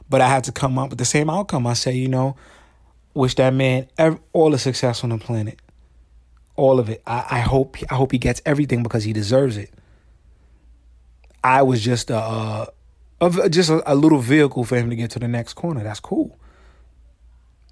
but 0.09 0.21
I 0.21 0.27
had 0.27 0.43
to 0.45 0.51
come 0.51 0.77
up 0.77 0.89
with 0.89 0.99
the 0.99 1.05
same 1.05 1.29
outcome. 1.29 1.65
I 1.67 1.73
say, 1.73 1.93
you 1.93 2.07
know, 2.07 2.35
wish 3.13 3.35
that 3.35 3.53
man 3.53 3.87
every, 3.97 4.19
all 4.33 4.51
the 4.51 4.59
success 4.59 5.03
on 5.03 5.09
the 5.09 5.17
planet, 5.17 5.59
all 6.55 6.79
of 6.79 6.89
it. 6.89 7.01
I, 7.07 7.25
I 7.31 7.39
hope 7.39 7.77
I 7.89 7.95
hope 7.95 8.11
he 8.11 8.17
gets 8.17 8.41
everything 8.45 8.83
because 8.83 9.03
he 9.03 9.13
deserves 9.13 9.57
it. 9.57 9.71
I 11.43 11.61
was 11.61 11.81
just 11.81 12.09
a, 12.09 12.17
a, 12.17 12.67
a 13.21 13.49
just 13.49 13.69
a, 13.69 13.91
a 13.91 13.95
little 13.95 14.19
vehicle 14.19 14.63
for 14.63 14.75
him 14.75 14.89
to 14.89 14.95
get 14.95 15.11
to 15.11 15.19
the 15.19 15.27
next 15.27 15.53
corner. 15.53 15.83
That's 15.83 15.99
cool. 15.99 16.37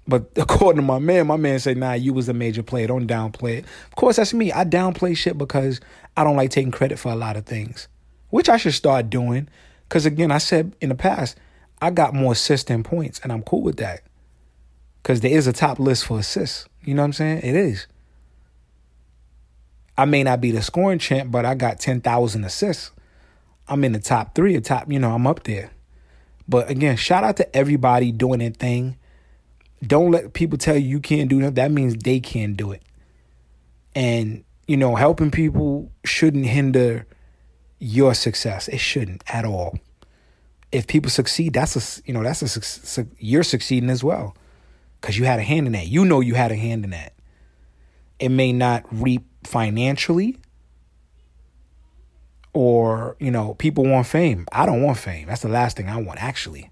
But 0.06 0.30
according 0.36 0.80
to 0.80 0.86
my 0.86 0.98
man, 0.98 1.26
my 1.26 1.36
man 1.36 1.58
said, 1.58 1.76
nah, 1.76 1.92
you 1.92 2.12
was 2.12 2.28
a 2.28 2.34
major 2.34 2.62
player. 2.62 2.86
Don't 2.86 3.06
downplay 3.06 3.58
it. 3.58 3.64
Of 3.86 3.96
course, 3.96 4.16
that's 4.16 4.34
me. 4.34 4.52
I 4.52 4.64
downplay 4.64 5.16
shit 5.16 5.38
because 5.38 5.80
I 6.16 6.24
don't 6.24 6.36
like 6.36 6.50
taking 6.50 6.72
credit 6.72 6.98
for 6.98 7.10
a 7.10 7.16
lot 7.16 7.36
of 7.36 7.46
things, 7.46 7.88
which 8.30 8.48
I 8.48 8.56
should 8.56 8.74
start 8.74 9.10
doing. 9.10 9.48
Because 9.88 10.06
again, 10.06 10.30
I 10.30 10.38
said 10.38 10.74
in 10.80 10.88
the 10.88 10.94
past, 10.94 11.36
I 11.80 11.90
got 11.90 12.14
more 12.14 12.32
assists 12.32 12.68
than 12.68 12.82
points, 12.82 13.20
and 13.22 13.32
I'm 13.32 13.42
cool 13.42 13.62
with 13.62 13.76
that. 13.76 14.02
Because 15.02 15.20
there 15.20 15.36
is 15.36 15.46
a 15.46 15.52
top 15.52 15.78
list 15.78 16.06
for 16.06 16.18
assists. 16.18 16.66
You 16.82 16.94
know 16.94 17.02
what 17.02 17.06
I'm 17.06 17.12
saying? 17.12 17.40
It 17.42 17.54
is. 17.54 17.86
I 19.96 20.06
may 20.06 20.22
not 20.22 20.40
be 20.40 20.50
the 20.50 20.62
scoring 20.62 20.98
champ, 20.98 21.30
but 21.30 21.44
I 21.44 21.54
got 21.54 21.78
10,000 21.78 22.44
assists. 22.44 22.90
I'm 23.68 23.84
in 23.84 23.92
the 23.92 24.00
top 24.00 24.34
three, 24.34 24.54
the 24.56 24.60
top, 24.60 24.90
you 24.90 24.98
know, 24.98 25.14
I'm 25.14 25.26
up 25.26 25.44
there. 25.44 25.70
But 26.48 26.68
again, 26.68 26.96
shout 26.96 27.24
out 27.24 27.36
to 27.36 27.56
everybody 27.56 28.12
doing 28.12 28.40
their 28.40 28.50
thing 28.50 28.96
don't 29.86 30.10
let 30.10 30.32
people 30.32 30.58
tell 30.58 30.76
you 30.76 30.88
you 30.88 31.00
can't 31.00 31.28
do 31.28 31.40
that. 31.42 31.54
That 31.54 31.70
means 31.70 31.94
they 31.96 32.20
can't 32.20 32.56
do 32.56 32.72
it. 32.72 32.82
And, 33.94 34.44
you 34.66 34.76
know, 34.76 34.94
helping 34.94 35.30
people 35.30 35.90
shouldn't 36.04 36.46
hinder 36.46 37.06
your 37.78 38.14
success. 38.14 38.68
It 38.68 38.78
shouldn't 38.78 39.22
at 39.28 39.44
all. 39.44 39.78
If 40.72 40.86
people 40.86 41.10
succeed, 41.10 41.52
that's 41.52 41.76
a, 41.98 42.02
you 42.04 42.14
know, 42.14 42.22
that's 42.22 42.98
a, 42.98 43.06
you're 43.18 43.42
succeeding 43.44 43.90
as 43.90 44.02
well. 44.02 44.36
Because 45.00 45.18
you 45.18 45.24
had 45.24 45.38
a 45.38 45.42
hand 45.42 45.66
in 45.66 45.72
that. 45.74 45.86
You 45.86 46.04
know 46.04 46.20
you 46.20 46.34
had 46.34 46.50
a 46.50 46.56
hand 46.56 46.84
in 46.84 46.90
that. 46.90 47.12
It 48.18 48.30
may 48.30 48.52
not 48.52 48.84
reap 48.90 49.24
financially 49.44 50.38
or, 52.54 53.16
you 53.18 53.30
know, 53.30 53.54
people 53.54 53.84
want 53.84 54.06
fame. 54.06 54.46
I 54.52 54.64
don't 54.64 54.82
want 54.82 54.96
fame. 54.96 55.26
That's 55.26 55.42
the 55.42 55.48
last 55.48 55.76
thing 55.76 55.88
I 55.88 56.00
want, 56.00 56.22
actually. 56.22 56.70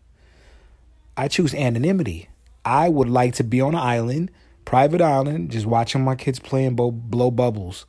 I 1.17 1.29
choose 1.29 1.53
anonymity. 1.55 2.29
I 2.65 2.89
would 2.89 3.09
like 3.09 3.35
to 3.35 3.45
be 3.45 3.61
on 3.61 3.75
an 3.75 3.81
island, 3.81 4.31
private 4.65 5.01
island, 5.01 5.51
just 5.51 5.67
watching 5.67 6.05
my 6.05 6.15
kids 6.15 6.39
play 6.39 6.65
and 6.65 6.77
blow, 6.77 7.31
bubbles, 7.31 7.87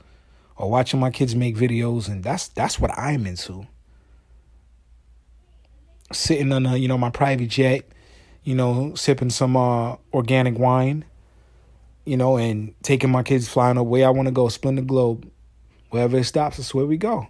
or 0.56 0.70
watching 0.70 1.00
my 1.00 1.12
kids 1.12 1.36
make 1.36 1.56
videos, 1.56 2.08
and 2.08 2.24
that's 2.24 2.48
that's 2.50 2.80
what 2.80 2.92
I'm 2.98 3.26
into. 3.26 3.68
Sitting 6.12 6.52
on 6.52 6.66
a, 6.66 6.78
you 6.78 6.88
know 6.88 6.98
my 6.98 7.10
private 7.10 7.50
jet, 7.50 7.88
you 8.44 8.56
know, 8.56 8.94
sipping 8.96 9.30
some 9.30 9.56
uh, 9.56 9.96
organic 10.14 10.58
wine, 10.58 11.06
you 12.06 12.18
know, 12.18 12.38
and 12.38 12.74
taking 12.84 13.12
my 13.12 13.24
kids 13.24 13.48
flying 13.48 13.78
away 13.78 14.04
I 14.04 14.10
want 14.10 14.28
to 14.28 14.34
go, 14.34 14.50
spin 14.50 14.76
the 14.76 14.82
globe, 14.82 15.30
wherever 15.90 16.18
it 16.18 16.24
stops, 16.26 16.58
that's 16.58 16.74
where 16.74 16.86
we 16.86 16.98
go. 16.98 17.28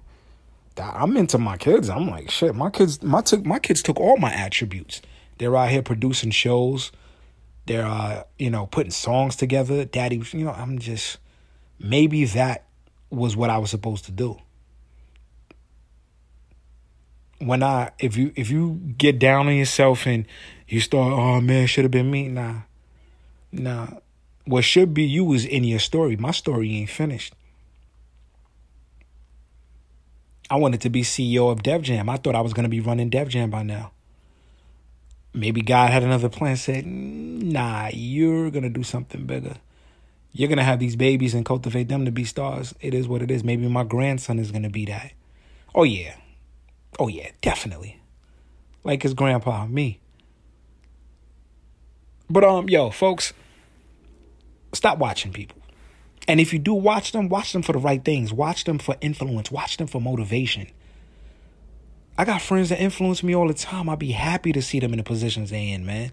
I'm 0.77 1.15
into 1.17 1.37
my 1.37 1.57
kids. 1.57 1.89
I'm 1.89 2.09
like 2.09 2.31
shit. 2.31 2.55
My 2.55 2.69
kids, 2.69 3.03
my 3.03 3.21
took 3.21 3.45
my 3.45 3.59
kids 3.59 3.83
took 3.83 3.99
all 3.99 4.17
my 4.17 4.33
attributes. 4.33 5.01
They're 5.37 5.55
out 5.55 5.69
here 5.69 5.83
producing 5.83 6.31
shows 6.31 6.91
they're 7.65 7.85
uh, 7.85 8.23
you 8.37 8.49
know, 8.49 8.65
putting 8.65 8.91
songs 8.91 9.35
together. 9.35 9.85
Daddy, 9.85 10.21
you 10.31 10.45
know, 10.45 10.51
I'm 10.51 10.79
just 10.79 11.17
maybe 11.79 12.25
that 12.25 12.65
was 13.09 13.35
what 13.35 13.49
I 13.49 13.57
was 13.57 13.69
supposed 13.69 14.05
to 14.05 14.11
do. 14.11 14.37
When 17.39 17.63
I 17.63 17.91
if 17.99 18.17
you 18.17 18.33
if 18.35 18.49
you 18.49 18.81
get 18.97 19.19
down 19.19 19.47
on 19.47 19.55
yourself 19.55 20.05
and 20.05 20.25
you 20.67 20.79
start, 20.79 21.13
oh 21.13 21.41
man, 21.41 21.67
should 21.67 21.85
have 21.85 21.91
been 21.91 22.11
me, 22.11 22.27
nah. 22.27 22.61
Nah. 23.51 23.87
What 24.45 24.65
should 24.65 24.93
be 24.93 25.03
you 25.03 25.31
is 25.33 25.45
in 25.45 25.63
your 25.63 25.79
story. 25.79 26.17
My 26.17 26.31
story 26.31 26.75
ain't 26.75 26.89
finished. 26.89 27.33
I 30.49 30.57
wanted 30.57 30.81
to 30.81 30.89
be 30.89 31.01
CEO 31.01 31.49
of 31.49 31.63
Def 31.63 31.81
Jam. 31.81 32.09
I 32.09 32.17
thought 32.17 32.35
I 32.35 32.41
was 32.41 32.53
gonna 32.53 32.69
be 32.69 32.81
running 32.81 33.09
Def 33.09 33.29
Jam 33.29 33.49
by 33.49 33.63
now 33.63 33.92
maybe 35.33 35.61
God 35.61 35.91
had 35.91 36.03
another 36.03 36.29
plan, 36.29 36.55
said, 36.55 36.85
nah, 36.85 37.89
you're 37.93 38.51
going 38.51 38.63
to 38.63 38.69
do 38.69 38.83
something 38.83 39.25
bigger. 39.25 39.55
You're 40.31 40.47
going 40.47 40.57
to 40.57 40.63
have 40.63 40.79
these 40.79 40.95
babies 40.95 41.33
and 41.33 41.45
cultivate 41.45 41.89
them 41.89 42.05
to 42.05 42.11
be 42.11 42.23
stars. 42.23 42.73
It 42.81 42.93
is 42.93 43.07
what 43.07 43.21
it 43.21 43.29
is. 43.29 43.43
Maybe 43.43 43.67
my 43.67 43.83
grandson 43.83 44.39
is 44.39 44.51
going 44.51 44.63
to 44.63 44.69
be 44.69 44.85
that. 44.85 45.13
Oh, 45.75 45.83
yeah. 45.83 46.15
Oh, 46.99 47.07
yeah, 47.07 47.29
definitely. 47.41 47.99
Like 48.83 49.03
his 49.03 49.13
grandpa, 49.13 49.65
me. 49.67 49.99
But, 52.29 52.43
um, 52.43 52.67
yo, 52.69 52.89
folks, 52.89 53.33
stop 54.73 54.97
watching 54.97 55.31
people. 55.31 55.57
And 56.27 56.39
if 56.39 56.53
you 56.53 56.59
do 56.59 56.73
watch 56.73 57.11
them, 57.11 57.29
watch 57.29 57.53
them 57.53 57.61
for 57.61 57.73
the 57.73 57.79
right 57.79 58.03
things. 58.03 58.31
Watch 58.31 58.63
them 58.63 58.79
for 58.79 58.95
influence. 59.01 59.51
Watch 59.51 59.77
them 59.77 59.87
for 59.87 59.99
motivation. 60.01 60.67
I 62.17 62.25
got 62.25 62.41
friends 62.41 62.69
that 62.69 62.79
influence 62.79 63.23
me 63.23 63.35
all 63.35 63.47
the 63.47 63.53
time. 63.53 63.89
I'd 63.89 63.99
be 63.99 64.11
happy 64.11 64.51
to 64.51 64.61
see 64.61 64.79
them 64.79 64.93
in 64.93 64.97
the 64.97 65.03
positions 65.03 65.49
they 65.49 65.69
in, 65.69 65.85
man. 65.85 66.11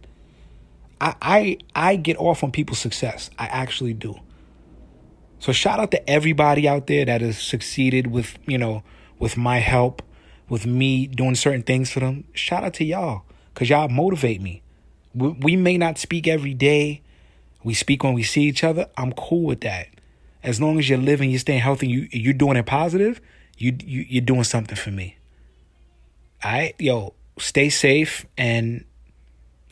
I 1.01 1.15
I 1.21 1.59
I 1.75 1.97
get 1.97 2.17
off 2.19 2.43
on 2.43 2.53
people's 2.53 2.79
success. 2.79 3.31
I 3.39 3.47
actually 3.47 3.95
do. 3.95 4.19
So 5.39 5.53
shout 5.53 5.81
out 5.81 5.91
to 5.91 6.11
everybody 6.11 6.69
out 6.69 6.87
there 6.87 7.05
that 7.05 7.21
has 7.21 7.39
succeeded 7.39 8.09
with, 8.09 8.39
you 8.47 8.59
know, 8.59 8.83
with 9.19 9.37
my 9.37 9.59
help, 9.59 10.03
with 10.49 10.67
me 10.67 11.07
doing 11.07 11.35
certain 11.35 11.63
things 11.63 11.91
for 11.91 12.01
them. 12.01 12.25
Shout 12.33 12.65
out 12.65 12.75
to 12.75 12.85
y'all 12.85 13.23
cuz 13.55 13.69
y'all 13.69 13.89
motivate 13.89 14.41
me. 14.41 14.63
We, 15.15 15.29
we 15.31 15.57
may 15.57 15.77
not 15.77 15.99
speak 15.99 16.27
every 16.29 16.55
day. 16.55 17.03
We 17.63 17.75
speak 17.75 18.05
when 18.05 18.15
we 18.15 18.23
see 18.23 18.45
each 18.45 18.65
other. 18.65 18.87
I'm 18.97 19.13
cool 19.13 19.43
with 19.43 19.61
that. 19.63 19.89
As 20.43 20.61
long 20.61 20.79
as 20.79 20.89
you're 20.89 20.99
living, 20.99 21.31
you're 21.31 21.41
staying 21.41 21.61
healthy, 21.61 21.89
you 21.89 22.09
you're 22.11 22.33
doing 22.33 22.57
it 22.57 22.65
positive, 22.65 23.21
you, 23.59 23.77
you 23.85 24.07
you're 24.09 24.25
doing 24.25 24.45
something 24.45 24.77
for 24.77 24.91
me. 24.91 25.17
I 26.43 26.75
yo, 26.79 27.15
stay 27.39 27.69
safe 27.69 28.27
and 28.37 28.85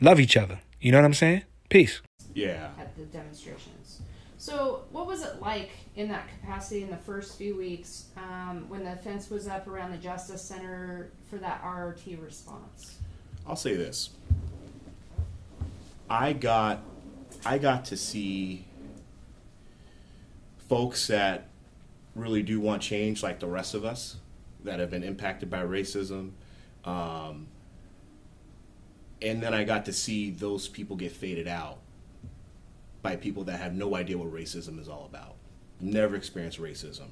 love 0.00 0.20
each 0.20 0.36
other. 0.36 0.60
You 0.80 0.92
know 0.92 0.98
what 0.98 1.04
I'm 1.04 1.14
saying? 1.14 1.42
Peace. 1.68 2.00
Yeah. 2.34 2.70
At 2.78 2.96
the 2.96 3.04
demonstrations. 3.04 4.00
So, 4.40 4.84
what 4.92 5.06
was 5.06 5.24
it 5.24 5.40
like 5.40 5.70
in 5.96 6.08
that 6.08 6.28
capacity 6.28 6.82
in 6.82 6.90
the 6.90 6.96
first 6.96 7.36
few 7.36 7.56
weeks 7.56 8.06
um, 8.16 8.66
when 8.68 8.84
the 8.84 8.94
fence 8.96 9.28
was 9.28 9.48
up 9.48 9.66
around 9.66 9.90
the 9.90 9.98
Justice 9.98 10.40
Center 10.40 11.10
for 11.28 11.36
that 11.38 11.62
RRT 11.64 12.24
response? 12.24 12.98
I'll 13.46 13.56
say 13.56 13.74
this. 13.74 14.10
I 16.08 16.32
got, 16.32 16.82
I 17.44 17.58
got 17.58 17.86
to 17.86 17.96
see 17.96 18.64
folks 20.68 21.08
that 21.08 21.48
really 22.14 22.42
do 22.42 22.60
want 22.60 22.80
change, 22.80 23.22
like 23.22 23.40
the 23.40 23.48
rest 23.48 23.74
of 23.74 23.84
us, 23.84 24.16
that 24.64 24.80
have 24.80 24.90
been 24.90 25.02
impacted 25.02 25.50
by 25.50 25.62
racism, 25.62 26.30
um, 26.88 27.48
and 29.20 29.42
then 29.42 29.52
I 29.52 29.64
got 29.64 29.84
to 29.86 29.92
see 29.92 30.30
those 30.30 30.68
people 30.68 30.96
get 30.96 31.12
faded 31.12 31.46
out 31.46 31.80
by 33.02 33.14
people 33.16 33.44
that 33.44 33.60
have 33.60 33.74
no 33.74 33.94
idea 33.94 34.16
what 34.16 34.32
racism 34.32 34.80
is 34.80 34.88
all 34.88 35.04
about, 35.04 35.34
never 35.80 36.16
experienced 36.16 36.58
racism, 36.58 37.08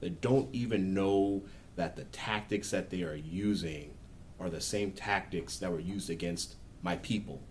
that 0.00 0.22
don't 0.22 0.48
even 0.54 0.94
know 0.94 1.42
that 1.76 1.96
the 1.96 2.04
tactics 2.04 2.70
that 2.70 2.88
they 2.88 3.02
are 3.02 3.14
using 3.14 3.92
are 4.38 4.48
the 4.48 4.60
same 4.60 4.90
tactics 4.90 5.58
that 5.58 5.70
were 5.70 5.80
used 5.80 6.08
against 6.08 6.54
my 6.82 6.96
people. 6.96 7.42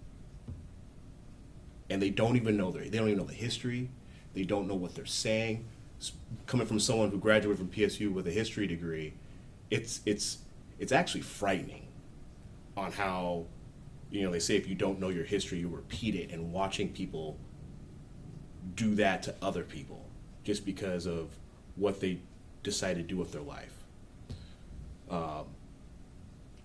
And 1.88 2.02
they 2.02 2.10
don't 2.10 2.36
even 2.36 2.58
know 2.58 2.72
their, 2.72 2.84
they 2.84 2.98
don't 2.98 3.10
even 3.10 3.20
know 3.20 3.26
the 3.26 3.34
history. 3.34 3.90
They 4.34 4.44
don't 4.44 4.68
know 4.68 4.76
what 4.76 4.96
they're 4.96 5.06
saying. 5.06 5.66
Coming 6.48 6.66
from 6.66 6.80
someone 6.80 7.12
who 7.12 7.20
graduated 7.20 7.60
from 7.60 7.70
PSU 7.70 8.12
with 8.12 8.28
a 8.28 8.32
history 8.32 8.66
degree, 8.66 9.14
it's 9.70 10.02
it's 10.06 10.40
it's 10.80 10.92
actually 10.92 11.22
frightening 11.22 11.88
on 12.78 12.92
how 12.92 13.46
you 14.10 14.24
know 14.24 14.32
they 14.32 14.40
say 14.40 14.56
if 14.56 14.68
you 14.68 14.76
don't 14.76 15.00
know 15.00 15.10
your 15.10 15.24
history 15.24 15.60
you 15.60 15.68
repeat 15.68 16.16
it 16.16 16.32
and 16.32 16.52
watching 16.52 16.90
people 16.90 17.38
do 18.76 18.96
that 18.96 19.24
to 19.24 19.36
other 19.42 19.64
people 19.64 20.06
just 20.44 20.66
because 20.66 21.06
of 21.06 21.30
what 21.76 22.00
they 22.00 22.20
decide 22.64 22.96
to 22.96 23.04
do 23.04 23.18
with 23.18 23.32
their 23.32 23.42
life 23.42 23.84
um, 25.10 25.46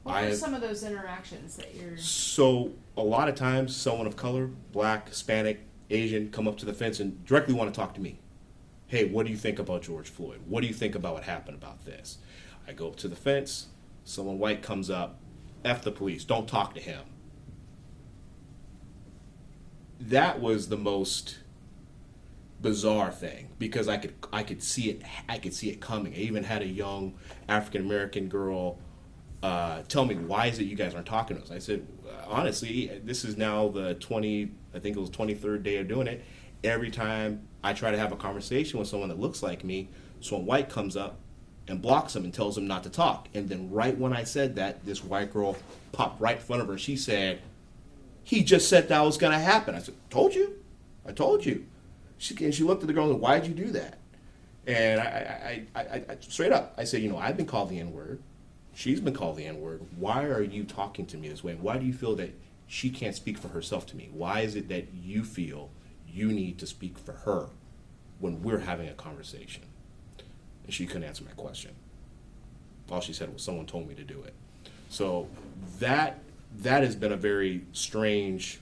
what 0.02 0.24
are 0.24 0.34
some 0.34 0.54
of 0.54 0.60
those 0.60 0.82
interactions 0.82 1.56
that 1.56 1.74
you're 1.74 1.96
so 1.96 2.72
a 2.96 3.02
lot 3.02 3.28
of 3.28 3.34
times 3.34 3.74
someone 3.74 4.06
of 4.06 4.16
color 4.16 4.46
black 4.72 5.08
hispanic 5.08 5.60
asian 5.90 6.30
come 6.30 6.46
up 6.46 6.56
to 6.56 6.66
the 6.66 6.74
fence 6.74 7.00
and 7.00 7.24
directly 7.24 7.54
want 7.54 7.72
to 7.72 7.78
talk 7.78 7.94
to 7.94 8.00
me 8.00 8.18
Hey, 8.86 9.06
what 9.06 9.26
do 9.26 9.32
you 9.32 9.38
think 9.38 9.58
about 9.58 9.82
George 9.82 10.08
Floyd? 10.08 10.40
What 10.46 10.60
do 10.60 10.66
you 10.66 10.74
think 10.74 10.94
about 10.94 11.14
what 11.14 11.24
happened 11.24 11.56
about 11.56 11.84
this? 11.84 12.18
I 12.68 12.72
go 12.72 12.88
up 12.88 12.96
to 12.96 13.08
the 13.08 13.16
fence. 13.16 13.66
Someone 14.04 14.38
white 14.38 14.62
comes 14.62 14.90
up. 14.90 15.18
F 15.64 15.82
the 15.82 15.90
police. 15.90 16.24
Don't 16.24 16.46
talk 16.46 16.74
to 16.74 16.80
him. 16.80 17.00
That 19.98 20.40
was 20.40 20.68
the 20.68 20.76
most 20.76 21.38
bizarre 22.60 23.10
thing 23.10 23.48
because 23.58 23.88
I 23.88 23.98
could 23.98 24.14
I 24.32 24.42
could 24.42 24.62
see 24.62 24.90
it 24.90 25.02
I 25.28 25.38
could 25.38 25.54
see 25.54 25.70
it 25.70 25.80
coming. 25.80 26.14
I 26.14 26.18
even 26.18 26.44
had 26.44 26.62
a 26.62 26.66
young 26.66 27.14
African 27.48 27.82
American 27.82 28.28
girl 28.28 28.78
uh, 29.42 29.82
tell 29.88 30.06
me 30.06 30.14
why 30.14 30.46
is 30.46 30.58
it 30.58 30.64
you 30.64 30.76
guys 30.76 30.94
aren't 30.94 31.06
talking 31.06 31.36
to 31.36 31.42
us? 31.42 31.50
I 31.50 31.58
said 31.58 31.86
honestly, 32.26 33.00
this 33.04 33.24
is 33.24 33.36
now 33.36 33.68
the 33.68 33.94
twenty 33.94 34.52
I 34.74 34.78
think 34.78 34.96
it 34.96 35.00
was 35.00 35.10
twenty 35.10 35.34
third 35.34 35.62
day 35.62 35.76
of 35.76 35.88
doing 35.88 36.06
it. 36.06 36.24
Every 36.62 36.90
time 36.90 37.46
I 37.62 37.74
try 37.74 37.90
to 37.90 37.98
have 37.98 38.12
a 38.12 38.16
conversation 38.16 38.78
with 38.78 38.88
someone 38.88 39.10
that 39.10 39.20
looks 39.20 39.42
like 39.42 39.64
me, 39.64 39.88
someone 40.20 40.46
white 40.46 40.68
comes 40.68 40.96
up 40.96 41.18
and 41.66 41.80
blocks 41.80 42.14
him 42.14 42.24
and 42.24 42.34
tells 42.34 42.58
him 42.58 42.66
not 42.66 42.82
to 42.82 42.90
talk. 42.90 43.28
And 43.34 43.48
then 43.48 43.70
right 43.70 43.96
when 43.96 44.12
I 44.12 44.24
said 44.24 44.56
that, 44.56 44.84
this 44.84 45.02
white 45.02 45.32
girl 45.32 45.56
popped 45.92 46.20
right 46.20 46.36
in 46.36 46.42
front 46.42 46.62
of 46.62 46.68
her. 46.68 46.78
She 46.78 46.96
said, 46.96 47.40
"He 48.22 48.42
just 48.42 48.68
said 48.68 48.88
that 48.88 49.00
was 49.00 49.16
going 49.16 49.32
to 49.32 49.38
happen." 49.38 49.74
I 49.74 49.78
said, 49.78 49.94
"Told 50.10 50.34
you, 50.34 50.62
I 51.06 51.12
told 51.12 51.44
you." 51.44 51.66
She 52.18 52.36
and 52.44 52.54
she 52.54 52.64
looked 52.64 52.82
at 52.82 52.86
the 52.86 52.92
girl 52.92 53.04
and 53.04 53.14
said, 53.14 53.20
"Why'd 53.20 53.46
you 53.46 53.54
do 53.54 53.70
that?" 53.72 53.98
And 54.66 55.00
I, 55.00 55.64
I, 55.74 55.80
I, 55.80 56.02
I 56.08 56.16
straight 56.20 56.52
up, 56.52 56.74
I 56.78 56.84
said, 56.84 57.02
"You 57.02 57.10
know, 57.10 57.18
I've 57.18 57.36
been 57.36 57.46
called 57.46 57.68
the 57.70 57.80
N 57.80 57.92
word. 57.92 58.20
She's 58.74 59.00
been 59.00 59.14
called 59.14 59.36
the 59.36 59.46
N 59.46 59.60
word. 59.60 59.82
Why 59.96 60.24
are 60.24 60.42
you 60.42 60.64
talking 60.64 61.06
to 61.06 61.16
me 61.16 61.28
this 61.28 61.44
way? 61.44 61.54
Why 61.54 61.76
do 61.78 61.86
you 61.86 61.92
feel 61.92 62.16
that 62.16 62.34
she 62.66 62.90
can't 62.90 63.14
speak 63.14 63.38
for 63.38 63.48
herself 63.48 63.86
to 63.86 63.96
me? 63.96 64.10
Why 64.12 64.40
is 64.40 64.56
it 64.56 64.68
that 64.68 64.88
you 64.94 65.22
feel 65.22 65.70
you 66.08 66.32
need 66.32 66.58
to 66.58 66.66
speak 66.66 66.98
for 66.98 67.12
her 67.12 67.48
when 68.20 68.42
we're 68.42 68.60
having 68.60 68.88
a 68.88 68.94
conversation?" 68.94 69.62
And 70.64 70.72
she 70.72 70.86
couldn't 70.86 71.04
answer 71.04 71.24
my 71.24 71.32
question. 71.32 71.72
All 72.90 73.00
she 73.00 73.12
said 73.12 73.32
was, 73.32 73.42
"Someone 73.42 73.66
told 73.66 73.88
me 73.88 73.94
to 73.94 74.04
do 74.04 74.22
it." 74.22 74.34
So 74.88 75.28
that 75.78 76.20
that 76.58 76.82
has 76.82 76.96
been 76.96 77.12
a 77.12 77.16
very 77.16 77.64
strange 77.72 78.60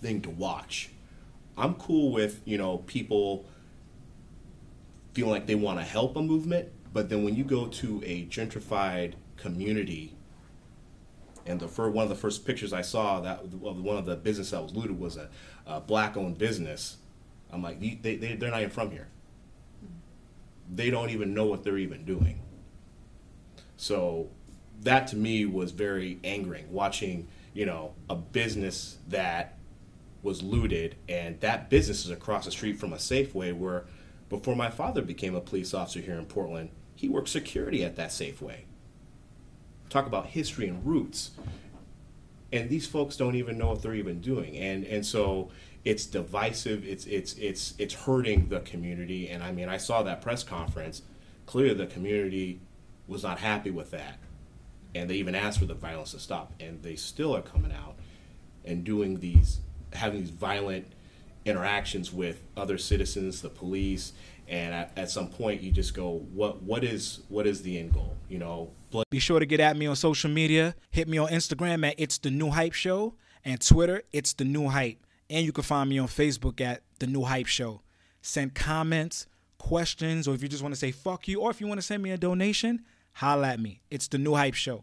thing 0.00 0.20
to 0.22 0.30
watch 0.30 0.90
I'm 1.60 1.74
cool 1.74 2.10
with 2.10 2.40
you 2.44 2.58
know 2.58 2.78
people 2.78 3.44
feeling 5.12 5.30
like 5.30 5.46
they 5.46 5.54
want 5.54 5.78
to 5.78 5.84
help 5.84 6.16
a 6.16 6.22
movement, 6.22 6.68
but 6.92 7.08
then 7.10 7.24
when 7.24 7.34
you 7.34 7.44
go 7.44 7.66
to 7.66 8.02
a 8.04 8.24
gentrified 8.26 9.14
community, 9.36 10.14
and 11.46 11.58
the 11.60 11.68
first, 11.68 11.94
one 11.94 12.04
of 12.04 12.08
the 12.08 12.16
first 12.16 12.46
pictures 12.46 12.72
I 12.72 12.82
saw 12.82 13.20
that 13.20 13.40
of 13.40 13.82
one 13.82 13.96
of 13.96 14.06
the 14.06 14.16
business 14.16 14.50
that 14.50 14.62
was 14.62 14.74
looted 14.74 14.98
was 14.98 15.16
a, 15.16 15.28
a 15.66 15.80
black-owned 15.80 16.38
business. 16.38 16.96
I'm 17.50 17.62
like, 17.62 17.80
they, 17.80 18.14
they, 18.14 18.36
they're 18.36 18.50
not 18.50 18.60
even 18.60 18.70
from 18.70 18.92
here. 18.92 19.08
They 20.72 20.90
don't 20.90 21.10
even 21.10 21.34
know 21.34 21.46
what 21.46 21.64
they're 21.64 21.78
even 21.78 22.04
doing. 22.04 22.40
So 23.76 24.30
that 24.82 25.08
to 25.08 25.16
me 25.16 25.46
was 25.46 25.72
very 25.72 26.20
angering 26.22 26.72
watching, 26.72 27.28
you 27.52 27.66
know, 27.66 27.94
a 28.08 28.14
business 28.14 28.98
that 29.08 29.58
was 30.22 30.42
looted, 30.42 30.96
and 31.08 31.40
that 31.40 31.70
business 31.70 32.04
is 32.04 32.10
across 32.10 32.44
the 32.44 32.50
street 32.50 32.78
from 32.78 32.92
a 32.92 32.96
Safeway 32.96 33.56
where, 33.56 33.86
before 34.28 34.54
my 34.54 34.70
father 34.70 35.02
became 35.02 35.34
a 35.34 35.40
police 35.40 35.72
officer 35.72 36.00
here 36.00 36.18
in 36.18 36.26
Portland, 36.26 36.70
he 36.94 37.08
worked 37.08 37.30
security 37.30 37.82
at 37.82 37.96
that 37.96 38.10
Safeway. 38.10 38.64
Talk 39.88 40.06
about 40.06 40.26
history 40.26 40.68
and 40.68 40.86
roots. 40.86 41.30
And 42.52 42.68
these 42.68 42.86
folks 42.86 43.16
don't 43.16 43.36
even 43.36 43.58
know 43.58 43.68
what 43.68 43.82
they're 43.82 43.94
even 43.94 44.20
doing. 44.20 44.56
And 44.56 44.84
and 44.84 45.04
so 45.04 45.50
it's 45.84 46.06
divisive, 46.06 46.84
it's 46.84 47.06
it's 47.06 47.34
it's 47.34 47.74
it's 47.78 47.94
hurting 47.94 48.48
the 48.48 48.60
community. 48.60 49.28
And 49.28 49.42
I 49.42 49.52
mean 49.52 49.68
I 49.68 49.76
saw 49.76 50.02
that 50.02 50.20
press 50.20 50.42
conference. 50.42 51.02
Clearly 51.46 51.74
the 51.74 51.86
community 51.86 52.60
was 53.06 53.22
not 53.22 53.38
happy 53.38 53.70
with 53.70 53.90
that. 53.92 54.18
And 54.94 55.08
they 55.08 55.14
even 55.14 55.34
asked 55.34 55.58
for 55.58 55.66
the 55.66 55.74
violence 55.74 56.12
to 56.12 56.18
stop. 56.18 56.52
And 56.60 56.82
they 56.82 56.96
still 56.96 57.34
are 57.36 57.42
coming 57.42 57.72
out 57.72 57.96
and 58.64 58.84
doing 58.84 59.20
these 59.20 59.60
having 59.92 60.20
these 60.20 60.30
violent 60.30 60.86
interactions 61.44 62.12
with 62.12 62.42
other 62.56 62.78
citizens, 62.78 63.42
the 63.42 63.48
police, 63.48 64.12
and 64.48 64.74
at, 64.74 64.92
at, 64.96 65.10
some 65.10 65.28
point 65.28 65.62
you 65.62 65.70
just 65.70 65.94
go, 65.94 66.24
what 66.32 66.62
what 66.62 66.84
is 66.84 67.20
what 67.28 67.46
is 67.46 67.62
the 67.62 67.78
end 67.78 67.94
goal? 67.94 68.16
You 68.28 68.38
know. 68.38 68.70
Be 69.10 69.18
sure 69.18 69.40
to 69.40 69.46
get 69.46 69.60
at 69.60 69.76
me 69.76 69.86
on 69.86 69.96
social 69.96 70.30
media. 70.30 70.74
Hit 70.90 71.08
me 71.08 71.18
on 71.18 71.28
Instagram 71.28 71.86
at 71.86 71.94
It's 71.98 72.18
the 72.18 72.30
New 72.30 72.50
Hype 72.50 72.72
Show 72.72 73.14
and 73.44 73.60
Twitter 73.60 74.02
It's 74.12 74.32
the 74.34 74.44
New 74.44 74.68
Hype, 74.68 74.98
and 75.28 75.44
you 75.44 75.52
can 75.52 75.64
find 75.64 75.88
me 75.88 75.98
on 75.98 76.08
Facebook 76.08 76.60
at 76.60 76.82
the 76.98 77.06
New 77.06 77.22
Hype 77.22 77.46
Show. 77.46 77.80
Send 78.22 78.54
comments, 78.54 79.26
questions, 79.58 80.28
or 80.28 80.34
if 80.34 80.42
you 80.42 80.48
just 80.48 80.62
want 80.62 80.74
to 80.74 80.78
say 80.78 80.90
fuck 80.90 81.26
you, 81.28 81.40
or 81.40 81.50
if 81.50 81.60
you 81.60 81.66
want 81.66 81.78
to 81.78 81.86
send 81.86 82.02
me 82.02 82.10
a 82.10 82.18
donation, 82.18 82.84
holla 83.14 83.48
at 83.48 83.60
me. 83.60 83.80
It's 83.90 84.08
the 84.08 84.18
New 84.18 84.34
Hype 84.34 84.54
Show. 84.54 84.78